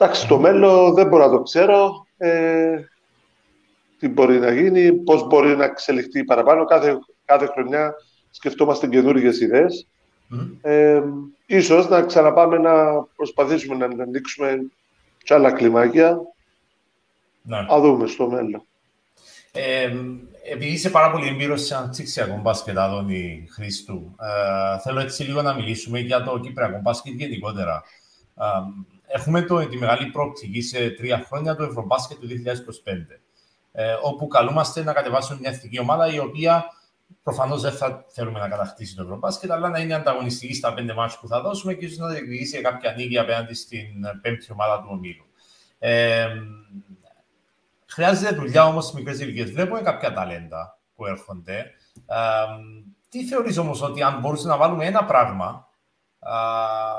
[0.00, 2.06] Εντάξει, το μέλλον δεν μπορώ να το ξέρω.
[2.16, 2.76] Ε,
[3.98, 6.64] τι μπορεί να γίνει, πώς μπορεί να εξελιχθεί παραπάνω.
[6.64, 7.94] Κάθε, κάθε χρονιά
[8.30, 9.88] σκεφτόμαστε καινούργιες ιδέες.
[10.32, 10.50] Mm.
[10.60, 11.02] Ε,
[11.46, 14.58] ίσως να ξαναπάμε να προσπαθήσουμε να ανοίξουμε
[15.22, 16.18] και άλλα κλιμάκια.
[17.42, 17.60] Ναι.
[17.60, 18.62] Να δούμε στο μέλλον.
[19.52, 19.92] Ε,
[20.52, 25.54] επειδή είσαι πάρα πολύ εμπειρός σε αναπτύξιακο μπάσκετ, Άδωνη Χρήστου, ε, θέλω έτσι λίγο να
[25.54, 27.82] μιλήσουμε για το Κυπριακό μπάσκετ γενικότερα.
[28.38, 28.44] Ε,
[29.08, 32.32] έχουμε το, τη μεγάλη προοπτική σε τρία χρόνια του Ευρωμπάσκετ του 2025,
[33.72, 36.64] ε, όπου καλούμαστε να κατεβάσουμε μια εθνική ομάδα η οποία
[37.22, 41.18] προφανώς δεν θα θέλουμε να κατακτήσει το Ευρωμπάσκετ, αλλά να είναι ανταγωνιστική στα πέντε μάτια
[41.20, 43.86] που θα δώσουμε και ίσως να διεκδικήσει κάποια νίκη απέναντι στην
[44.22, 45.24] πέμπτη ομάδα του ομίλου.
[45.78, 46.28] Ε,
[47.86, 49.50] χρειάζεται δουλειά όμως στις μικρές ηλικίες.
[49.50, 51.58] Βλέπουμε κάποια ταλέντα που έρχονται.
[52.06, 52.44] Ε,
[53.08, 55.67] τι θεωρείς όμως ότι αν μπορούσε να βάλουμε ένα πράγμα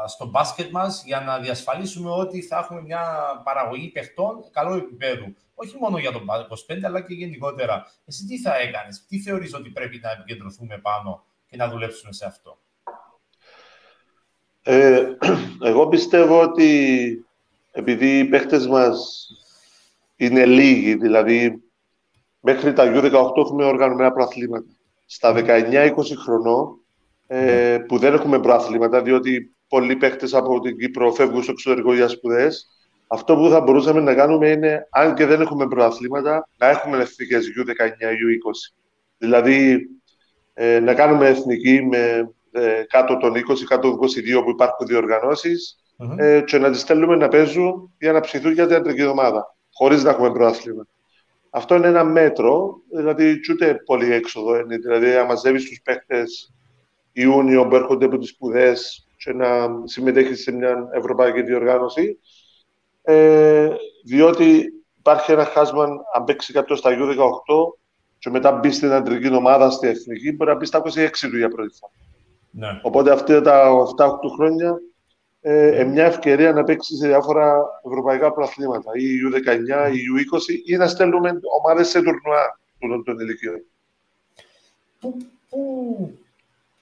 [0.07, 3.01] στο μπάσκετ μας για να διασφαλίσουμε ότι θα έχουμε μια
[3.43, 5.35] παραγωγή παιχτών καλού επίπεδου.
[5.55, 6.25] Όχι μόνο για τον
[6.69, 7.85] 25, αλλά και γενικότερα.
[8.05, 12.25] Εσύ τι θα έκανες, τι θεωρείς ότι πρέπει να επικεντρωθούμε πάνω και να δουλέψουμε σε
[12.25, 12.59] αυτό;
[14.63, 15.03] Ε,
[15.63, 17.25] εγώ πιστεύω ότι
[17.71, 19.27] επειδή οι παίχτες μας
[20.15, 21.63] είναι λίγοι, δηλαδή
[22.39, 24.71] μέχρι τα U18 έχουμε οργανωμένα προαθλήματα.
[25.05, 25.91] Στα 19-20
[26.23, 26.79] χρονών
[27.31, 32.07] ε, που δεν έχουμε προαθλήματα, διότι πολλοί παίχτες από την Κύπρο φεύγουν στο εξωτερικό για
[32.07, 32.67] σπουδές.
[33.07, 37.45] Αυτό που θα μπορούσαμε να κάνουμε είναι, αν και δεν έχουμε προαθλήματα, να έχουμε εθνικές
[37.57, 38.73] U19, U20.
[39.17, 39.89] Δηλαδή,
[40.53, 43.37] ε, να κάνουμε εθνική με ε, κάτω των 20,
[43.67, 43.99] κάτω των
[44.39, 44.87] 22 που υπάρχουν
[46.17, 50.03] ε, και να τις στέλνουμε να παίζουν για να ψηθούν για την αντρική εβδομάδα, χωρίς
[50.03, 50.87] να έχουμε προάθλημα.
[51.49, 54.77] Αυτό είναι ένα μέτρο, δηλαδή ούτε πολύ έξοδο είναι.
[54.77, 56.23] Δηλαδή, να μαζεύεις τους παίχτε
[57.11, 59.47] Ιούνιο που έρχονται από τις σπουδές και να
[59.83, 62.19] συμμετέχει σε μια ευρωπαϊκή διοργάνωση.
[63.01, 63.69] Ε,
[64.05, 65.83] διότι υπάρχει ένα χάσμα,
[66.15, 67.15] αν παίξει κάποιος στα U18
[68.19, 71.49] και μετά μπει στην αντρική ομάδα στη εθνική, μπορεί να μπει στα 26 του για
[71.49, 71.93] πρώτη φορά.
[72.51, 72.79] Ναι.
[72.83, 74.79] Οπότε αυτά τα 7-8 χρόνια
[75.41, 80.75] ε, ε, μια ευκαιρία να παίξει σε διάφορα ευρωπαϊκά προαθλήματα, ή U19 ή U20, ή
[80.75, 82.59] να στέλνουμε ομάδες σε τουρνουά
[83.05, 83.63] των ηλικιών.
[84.99, 85.17] Πού,
[85.49, 86.19] πού,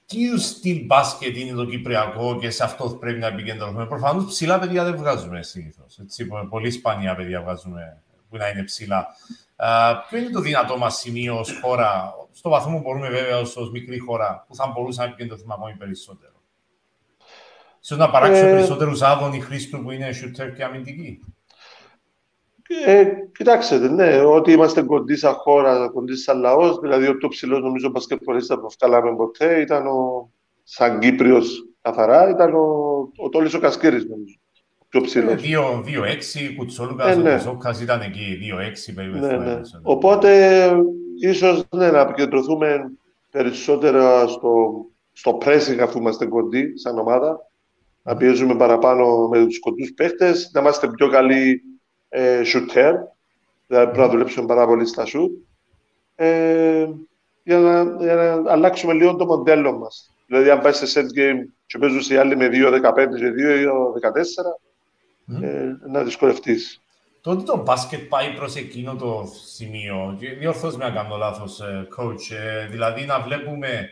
[0.08, 3.86] τι είδου στυλ μπάσκετ είναι το Κυπριακό και σε αυτό πρέπει να επικεντρωθούμε.
[3.86, 6.00] Προφανώς ψηλά παιδιά δεν βγάζουμε συνήθως.
[6.48, 9.06] Πολύ σπάνια παιδιά βγάζουμε που να είναι ψηλά.
[10.08, 13.98] ποιο είναι το δυνατό μας σημείο ως χώρα, στο βαθμό που μπορούμε βέβαια ως μικρή
[13.98, 16.32] χώρα, που θα μπορούσαμε να επικεντρωθούμε ακόμη περισσότερο;
[17.80, 21.20] Σω να παράξουμε ε, περισσότερους άδωνοι χρήστου που είναι shooter και αμυντικοί.
[22.86, 23.04] Ε,
[23.36, 27.88] κοιτάξτε, ναι, ότι είμαστε κοντοί σαν χώρα, κοντοί σαν λαός, δηλαδή ο πιο ψηλός νομίζω
[27.88, 30.30] μπασκετπολίστα που βγάλαμε ποτέ ήταν ο,
[30.62, 34.38] σαν Κύπριος καθαρά, ήταν ο, ο Τόλης ο Κασκύρης νομίζω.
[34.88, 35.42] Πιο ψηλός.
[35.42, 37.34] 2-6, Κουτσόλουκα, ε, ναι.
[37.34, 38.38] ο Ζόκας ήταν εκεί,
[38.90, 39.18] 2-6 περίπου.
[39.18, 39.60] Ναι, ναι.
[39.82, 40.70] Οπότε,
[41.20, 42.92] ίσως ναι, να επικεντρωθούμε
[43.30, 47.38] περισσότερα στο, στο pressing αφού είμαστε κοντοί σαν ομάδα,
[48.02, 51.62] να πιέζουμε παραπάνω με τους κοντούς παίχτες, να είμαστε πιο καλοί
[52.08, 52.92] ε, shooter,
[53.66, 55.30] δηλαδή πρέπει να δουλέψουμε πάρα πολύ στα shoot,
[56.14, 56.86] ε,
[57.42, 60.12] για, να, για να αλλάξουμε λίγο το μοντέλο μας.
[60.26, 62.50] Δηλαδή, αν πάει σε set game και παίζουν οι άλλοι με 2-15
[63.16, 63.32] και
[64.06, 66.80] 2-14, ε, να δυσκολευτείς.
[67.20, 70.16] Τότε το μπάσκετ πάει προς εκείνο το σημείο.
[70.38, 72.36] Διορθώς με αν κάνω λάθος, ε, coach.
[72.36, 73.88] Ε, δηλαδή να βλέπουμε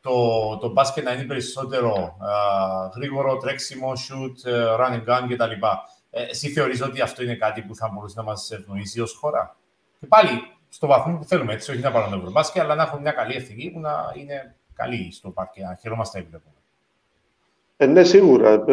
[0.00, 2.16] το, το μπάσκετ να είναι περισσότερο
[2.96, 5.66] γρήγορο, τρέξιμο, shoot, run and gun κτλ.
[6.18, 9.56] Ε, εσύ θεωρείς ότι αυτό είναι κάτι που θα μπορούσε να μας ευνοήσει ως χώρα;
[10.00, 10.30] Και πάλι
[10.68, 13.34] στο βαθμό που θέλουμε, έτσι, όχι να πάρουμε το ευρωμπάσκετ, αλλά να έχουμε μια καλή
[13.34, 16.52] ευθύνη που να είναι καλή στο πάρκι, να χαιρόμαστε να βλέπουμε.
[17.80, 18.64] Ε, ναι, σίγουρα.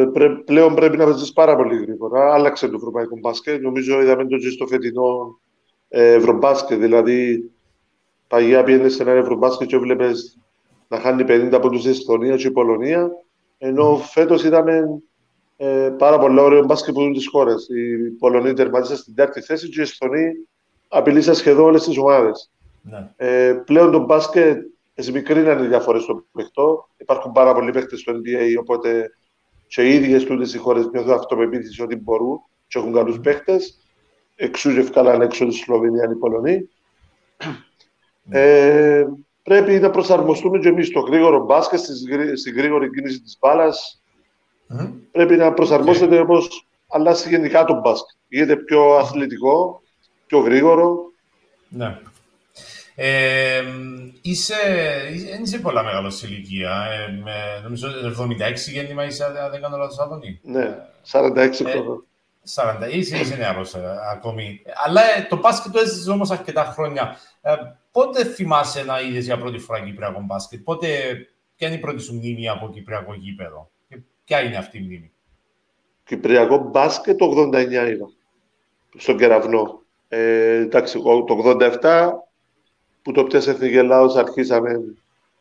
[0.46, 2.34] πλέον πρέπει να παίζεις πάρα πολύ γρήγορα.
[2.34, 3.62] Άλλαξε το ευρωπαϊκό μπάσκετ.
[3.62, 5.40] Νομίζω είδαμε το στο φετινό
[5.90, 6.80] ε, ευρωμπάσκετ.
[6.80, 7.50] Δηλαδή,
[8.28, 10.40] παγιά πήγαινε σε ένα ευρωμπάσκετ και έβλεπες
[10.88, 13.10] να χάνει 50 από του Εστονία και η Πολωνία.
[13.58, 15.02] Ενώ φέτος είδαμε
[15.58, 17.52] ε, πάρα πολύ ωραίο μπάσκετ που δουν τι χώρε.
[17.52, 20.32] Οι Πολωνοί τερματίσαν στην τέταρτη θέση και οι Εσθονοί
[20.88, 22.52] απειλήσαν σχεδόν όλες τις ομάδες.
[22.82, 23.12] Ναι.
[23.16, 24.58] Ε, πλέον το μπάσκετ
[24.94, 26.90] εσμικρίναν οι διαφορέ στο παιχτό.
[26.98, 29.10] Υπάρχουν πάρα πολλοί παίχτες στο NBA, οπότε
[29.68, 33.80] και οι ίδιες τούτες οι χώρες νιώθουν αυτοπεποίθηση ότι μπορούν και έχουν καλούς παίχτες.
[34.36, 36.70] Εξούς και ευκάλαν έξω της Σλοβενίας οι Πολωνοί.
[38.24, 38.40] Ναι.
[38.40, 39.06] Ε,
[39.44, 41.80] πρέπει να προσαρμοστούμε και εμείς στο γρήγορο μπάσκετ,
[42.36, 44.04] στη γρήγορη κίνηση της μπάλας,
[44.70, 44.92] Mm.
[45.12, 46.24] Πρέπει να προσαρμόσετε okay.
[46.24, 46.38] όπω
[46.88, 48.16] αλλάζει γενικά το μπάσκετ.
[48.28, 49.82] Γίνεται πιο αθλητικό,
[50.28, 50.98] πιο γρήγορο.
[51.70, 52.00] Ναι.
[52.96, 53.64] Ε,
[54.22, 54.56] είσαι,
[55.30, 56.88] δεν είσαι πολλά μεγάλος σε ηλικία.
[56.92, 57.88] Ε, με, νομίζω
[58.20, 60.40] 76 γέννημα είσαι, αν δεν κάνω λάθος, Άδωνη.
[60.44, 60.78] Ναι,
[61.12, 62.04] 46 χρόνια.
[62.54, 64.62] 40, είσαι, είσαι νεαρός ε, ακόμη.
[64.86, 67.18] Αλλά ε, το μπάσκετ το έζησες όμως αρκετά χρόνια.
[67.42, 67.54] Ε,
[67.92, 70.88] πότε θυμάσαι να είδες για πρώτη φορά Κυπριακό μπάσκετ, πότε,
[71.56, 73.70] ποια είναι η πρώτη σου μνήμη από Κυπριακό γήπεδο;
[74.26, 75.12] Ποια είναι αυτή η μνήμη;
[76.04, 78.10] Κυπριακό μπάσκετ το 89 είδα.
[78.98, 79.82] Στον κεραυνό.
[80.08, 81.26] Ε, εντάξει, το
[81.82, 82.12] 87
[83.02, 84.80] που το πιάσε Εθνική Ελλάδος αρχίσαμε,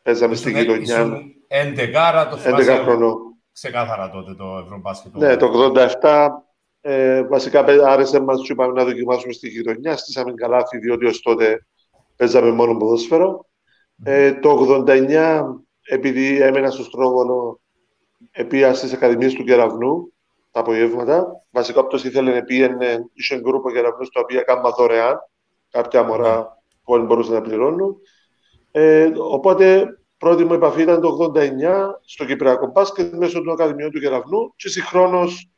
[0.02, 1.22] παίζαμε στην γειτονιά.
[1.48, 3.16] 11 το θυμάσαι; 11 χρονών.
[3.52, 5.14] Ξεκάθαρα τότε το Ευρωμπάσκετ.
[5.14, 6.28] Ναι, το 87
[6.80, 9.96] ε, βασικά άρεσε μας και είπαμε να δοκιμάσουμε στη γειτονιά.
[9.96, 11.66] Στήσαμε καλάθι διότι ως τότε
[12.16, 13.46] παίζαμε μόνο ποδόσφαιρο.
[14.04, 14.06] Mm.
[14.06, 15.44] Ε, το 89
[15.82, 17.60] επειδή έμενα στο Στρόβολο
[18.30, 20.12] επία στι Ακαδημίε του Κεραυνού
[20.50, 21.44] τα απογεύματα.
[21.50, 25.18] Βασικά, όποιο ήθελε να πήγαινε, είχε γκρούπο Κεραυνούς, στο οποίο έκανα δωρεάν
[25.70, 27.96] κάποια μωρά που δεν μπορούσαν να πληρώνουν.
[28.70, 29.86] Ε, οπότε,
[30.18, 31.48] πρώτη μου επαφή ήταν το 89
[32.04, 35.50] στο Κυπριακό Μπάσκετ μέσω του Ακαδημιών του Κεραυνού και συγχρόνως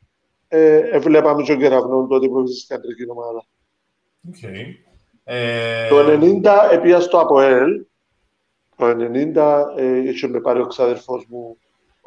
[0.47, 3.45] ε, έβλεπαμε τον Κεραυνό τότε που στην κεντρική ομάδα.
[4.31, 4.65] Okay.
[5.23, 5.87] Ε...
[5.89, 7.85] Το 90 επία στο ΑΠΟΕΛ.
[8.75, 11.57] Το 90 ε, είχε με πάρει ο ξάδερφός μου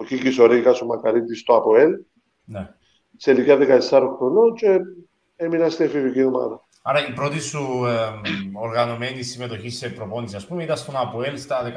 [0.01, 1.91] ο Κίκης ο Ρίγας, ο Μακαρίτης στο ΑΠΟΕΛ.
[2.45, 2.75] Ναι.
[3.17, 3.59] σε ηλικία
[3.91, 4.79] 14 χρονών και
[5.37, 6.65] έμεινα στην εφηβική ομάδα.
[6.83, 11.73] Άρα η πρώτη σου ε, οργανωμένη συμμετοχή σε προπόνηση, ας πούμε, ήταν στον Αποέλ στα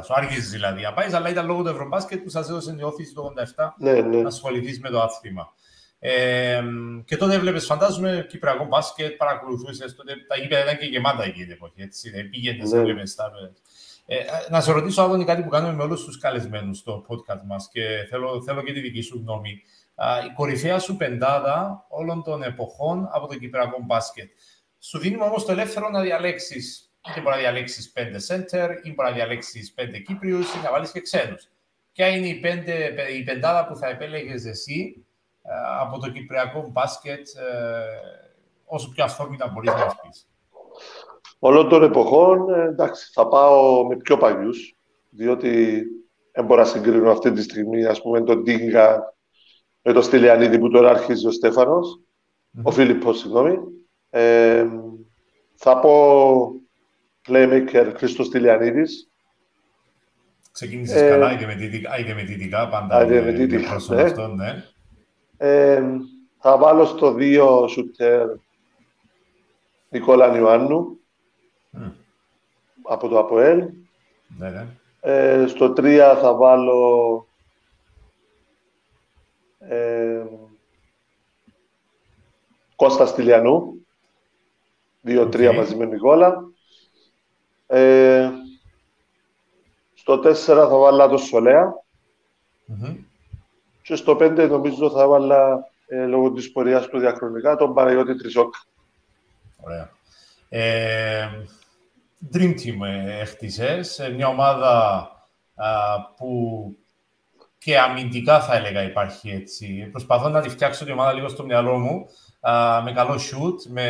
[0.00, 0.04] 14.
[0.04, 3.14] Σου άρχισε δηλαδή να πάεις, αλλά ήταν λόγω του Ευρωμπάσκετ που σας έδωσε την όθηση
[3.14, 4.20] το 87 ναι, ναι.
[4.20, 5.52] να ασχοληθείς με το άθλημα.
[5.98, 6.62] Ε,
[7.04, 9.94] και τότε έβλεπες, φαντάζομαι, Κυπριακό μπάσκετ, παρακολουθούσες.
[9.94, 11.82] Τότε τα γήπεδα ήταν και γεμάτα εκείνη την εποχή.
[11.82, 12.78] Έτσι, δεν πήγαινες, ναι.
[12.78, 13.32] έβλεπες τα.
[14.06, 14.16] Ε,
[14.50, 18.06] να σε ρωτήσω, Άδωνη, κάτι που κάνουμε με όλους τους καλεσμένους στο podcast μας και
[18.10, 19.50] θέλω, θέλω και τη δική σου γνώμη.
[20.30, 24.30] η κορυφαία σου πεντάδα όλων των εποχών από το Κυπριακό μπάσκετ.
[24.78, 29.08] Σου δίνουμε όμως το ελεύθερο να διαλέξεις είτε μπορεί να διαλέξεις πέντε center, ή μπορεί
[29.08, 31.48] να διαλέξεις πέντε Κύπριους, ή να βάλεις και ξένους.
[31.92, 35.06] Ποια είναι η, πέντε, η πεντάδα που θα επέλεγες εσύ
[35.42, 35.50] ε,
[35.80, 37.42] από το Κυπριακό μπάσκετ, ε,
[38.64, 40.26] όσο πιο αυθόρμητα μπορείς να μας πεις;
[41.38, 44.76] Όλων των εποχών, ε, εντάξει, θα πάω με πιο παλιούς,
[45.10, 45.82] διότι
[46.32, 49.14] δεν μπορώ να συγκρίνω αυτή τη στιγμή, ας πούμε, τον Τίγκα
[49.82, 51.98] με τον Στυλιανίδη που τώρα αρχίζει ο στεφανος
[52.62, 53.58] ο Φίλιππος, συγγνώμη.
[54.10, 54.66] Ε,
[55.54, 56.50] θα πω
[57.28, 59.10] playmaker Χρήστος Τηλιανίδης.
[60.52, 61.30] Ξεκίνησες ε, καλά,
[61.98, 63.30] αιτιαμετητικά πάντα με
[63.88, 64.02] ναι.
[64.02, 64.64] αυτό, ναι.
[65.36, 65.82] Ε,
[66.38, 68.26] θα βάλω στο 2 σουτέρ
[69.88, 70.98] Νικόλα Ιωάννου
[71.78, 71.92] mm.
[72.82, 73.70] από το ΑΠΟΕΛ.
[74.38, 74.66] Ναι, ναι.
[75.00, 77.26] Ε, στο 3 θα βάλω
[79.58, 80.22] ε,
[82.76, 83.86] Κώστα Στυλιανού.
[85.00, 85.54] Δύο-τρία okay.
[85.56, 86.44] μαζί με Νικόλα.
[87.66, 88.30] Ε,
[89.94, 91.74] στο 4 θα βάλω το Σολέα.
[92.68, 92.96] Mm-hmm.
[93.82, 98.58] Και στο 5 νομίζω θα βάλω ε, λόγω της πορείας του διαχρονικά τον Παναγιώτη Τρισόκα.
[99.60, 99.90] Ωραία.
[100.48, 101.28] Ε,
[102.32, 102.80] Dream Team
[103.20, 105.08] έχτισες, ε, μια ομάδα
[105.54, 105.66] α,
[106.16, 106.28] που
[107.58, 109.88] και αμυντικά θα έλεγα υπάρχει έτσι.
[109.90, 112.06] Προσπαθώ να τη φτιάξω την ομάδα λίγο στο μυαλό μου,
[112.84, 113.88] με καλό shoot, με,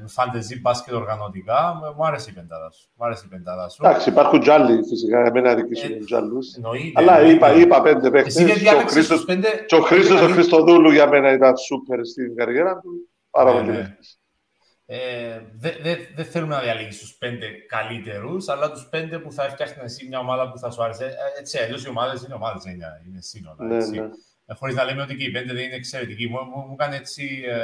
[0.00, 1.80] με fantasy μπάσκετ οργανωτικά.
[1.96, 2.88] Μου άρεσε η πεντάδα σου.
[2.94, 3.86] Μου άρεσε η πεντάδα σου.
[3.86, 5.24] Εντάξει, υπάρχουν τζάλι φυσικά.
[5.24, 6.48] Εμένα δική σου ε, τζάλους.
[6.94, 8.34] Αλλά είπα, είπα πέντε παίχτες.
[9.66, 12.90] Και ο Χρήστος ο Χριστοδούλου για μένα ήταν σούπερ στην καριέρα του.
[13.30, 13.96] Πάρα ναι, πολύ ναι.
[14.92, 19.50] Ε, δεν δε, δε θέλουμε να διαλέγει τους πέντε καλύτερους, αλλά τους πέντε που θα
[19.50, 21.04] φτιάχνει εσύ μια ομάδα που θα σου άρεσε.
[21.04, 23.64] Ε, έτσι, αλλιώς οι ομάδες είναι ομάδες, είναι, είναι σύνορα.
[23.64, 24.00] Ναι, έτσι.
[24.00, 24.06] Ναι.
[24.46, 26.28] Ε, Χωρίς να λέμε ότι και οι πέντε δεν είναι εξαιρετικοί.
[26.28, 27.42] Μου, μου, μου κάνει έτσι.
[27.46, 27.54] Ε,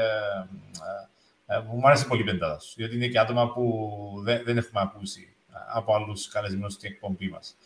[1.46, 3.64] ε, ε, μου άρεσε πολύ η πεντάδα σου, διότι είναι και άτομα που
[4.24, 5.36] δεν, δεν έχουμε ακούσει
[5.74, 7.56] από άλλους καλεσμένους στην εκπομπή μας.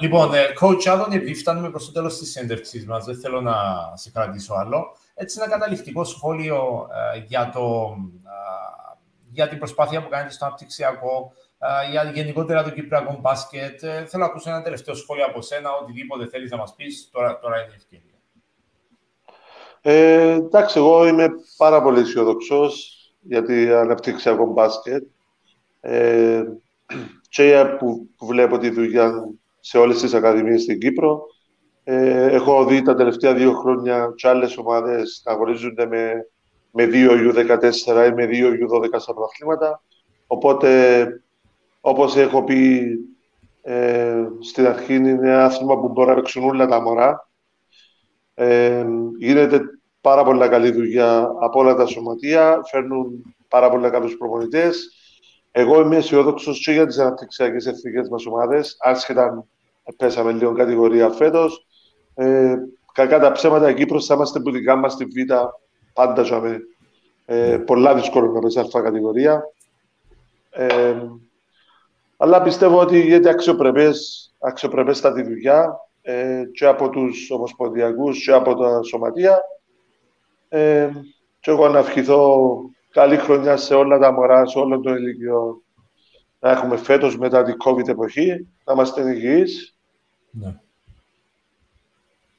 [0.00, 0.30] Λοιπόν,
[0.60, 3.54] coach Άδων, επειδή φτάνουμε προς το τέλος της συνέντευξής μας, δεν θέλω να
[3.94, 4.96] σε κρατήσω άλλο.
[5.14, 6.88] Έτσι, ένα καταληκτικό σχόλιο
[7.26, 7.96] για το
[9.32, 11.32] για την προσπάθεια που κάνετε στο αναπτυξιακό,
[11.90, 13.82] για γενικότερα το Κυπριακό μπάσκετ.
[13.82, 17.38] Ε, θέλω να ακούσω ένα τελευταίο σχόλιο από σένα, οτιδήποτε θέλεις να μας πεις, τώρα,
[17.38, 18.10] τώρα είναι η ευκαιρία.
[19.80, 25.02] Ε, εντάξει, εγώ είμαι πάρα πολύ αισιοδοξός για την αναπτυξιακό μπάσκετ.
[25.80, 26.42] Ε,
[27.28, 29.12] και που, που βλέπω τη δουλειά
[29.60, 31.22] σε όλες τις ακαδημίες στην Κύπρο.
[31.84, 36.26] Ε, έχω δει τα τελευταία δύο χρόνια και άλλες ομάδες να αγωνίζονται με
[36.72, 39.82] με δύο U14 ή με δύο U12 στα πρωταθλήματα.
[40.26, 41.06] Οπότε,
[41.80, 42.82] όπως έχω πει
[43.62, 47.28] ε, στην αρχή, είναι ένα άθλημα που μπορεί να παίξουν όλα τα μωρά.
[48.34, 48.84] Ε,
[49.18, 49.60] γίνεται
[50.00, 54.88] πάρα πολύ καλή δουλειά από όλα τα σωματεία, φέρνουν πάρα πολύ καλούς προπονητές.
[55.50, 59.46] Εγώ είμαι αισιόδοξος και για τις αναπτυξιακές εθνικές μας ομάδες, άσχετα
[59.96, 61.66] πέσαμε λίγο κατηγορία φέτος.
[62.14, 62.54] Ε,
[62.92, 65.32] κακά τα ψέματα, εκεί Κύπρος θα είμαστε που δικά μας στη Β'
[65.92, 66.60] πάντα ζούμε.
[67.24, 69.42] Ε, πολλά δύσκολο να πέσει αλφα κατηγορία.
[70.50, 70.96] Ε,
[72.16, 78.82] αλλά πιστεύω ότι γίνεται αξιοπρεπές, αξιοπρεπέστατη δουλειά ε, και από τους ομοσπονδιακούς και από τα
[78.82, 79.40] σωματεία.
[80.48, 80.90] Ε,
[81.40, 82.52] και εγώ να ευχηθώ
[82.90, 85.62] καλή χρονιά σε όλα τα μωρά, σε όλων των ηλικιών
[86.42, 89.76] να έχουμε φέτος μετά την COVID εποχή, να είμαστε υγιείς.
[90.30, 90.60] Ναι.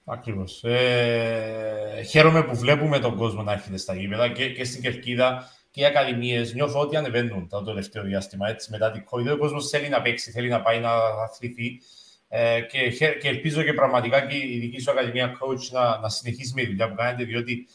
[0.06, 0.64] Ακριβώς.
[0.64, 5.82] Ε, χαίρομαι που βλέπουμε τον κόσμο να έρχεται στα γήπεδα και, και στην Κερκίδα και
[5.82, 6.54] οι ακαδημίες.
[6.54, 8.50] Νιώθω ότι ανεβαίνουν το τελευταίο διάστημα.
[8.50, 10.92] Έτσι, μετά την COVID, ο κόσμος θέλει να παίξει, θέλει να πάει να
[11.24, 11.82] αθληθεί.
[12.28, 12.90] Ε, και,
[13.22, 16.68] και ελπίζω και πραγματικά και η δική σου Ακαδημία Coach να, να συνεχίσει με τη
[16.68, 17.68] δουλειά που κάνετε, διότι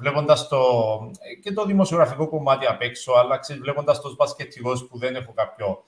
[0.00, 0.60] βλέποντας το,
[1.42, 5.84] και το δημοσιογραφικό κομμάτι απ' έξω, αλλά βλέποντας το μπασκετικό που δεν έχω κάποιο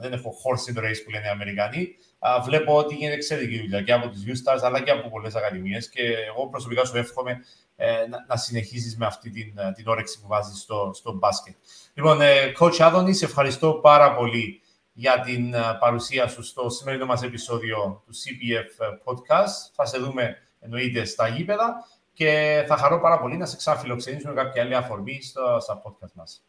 [0.00, 1.96] δεν έχω horse in the race που λένε οι Αμερικανοί.
[2.44, 5.88] βλέπω ότι γίνεται εξαιρετική δουλειά και από του U-Stars αλλά και από πολλές ακαδημίες.
[5.88, 7.40] Και εγώ προσωπικά σου εύχομαι
[7.82, 11.54] ε, να, να συνεχίσει με αυτή την, ε, την όρεξη που βάζεις στο, στο μπάσκετ.
[11.94, 14.60] Λοιπόν, ε, Coach Άδωνη, σε ευχαριστώ πάρα πολύ
[14.92, 19.70] για την παρουσία σου στο σημερινό μας επεισόδιο του CPF Podcast.
[19.74, 24.62] Θα σε δούμε εννοείται στα γήπεδα και θα χαρώ πάρα πολύ να σε ξαναφιλοξενήσουμε κάποια
[24.62, 26.44] άλλη αφορμή στο, στα podcast μας.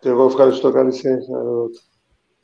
[0.00, 0.72] Και εγώ ευχαριστώ.
[0.72, 1.36] Καλή συνέχεια.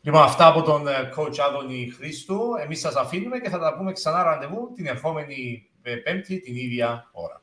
[0.01, 2.41] Λοιπόν, αυτά από τον ε, coach Άδωνη Χρήστου.
[2.63, 7.09] Εμείς σας αφήνουμε και θα τα πούμε ξανά ραντεβού την ερχόμενη ε, Πέμπτη την ίδια
[7.13, 7.43] ώρα.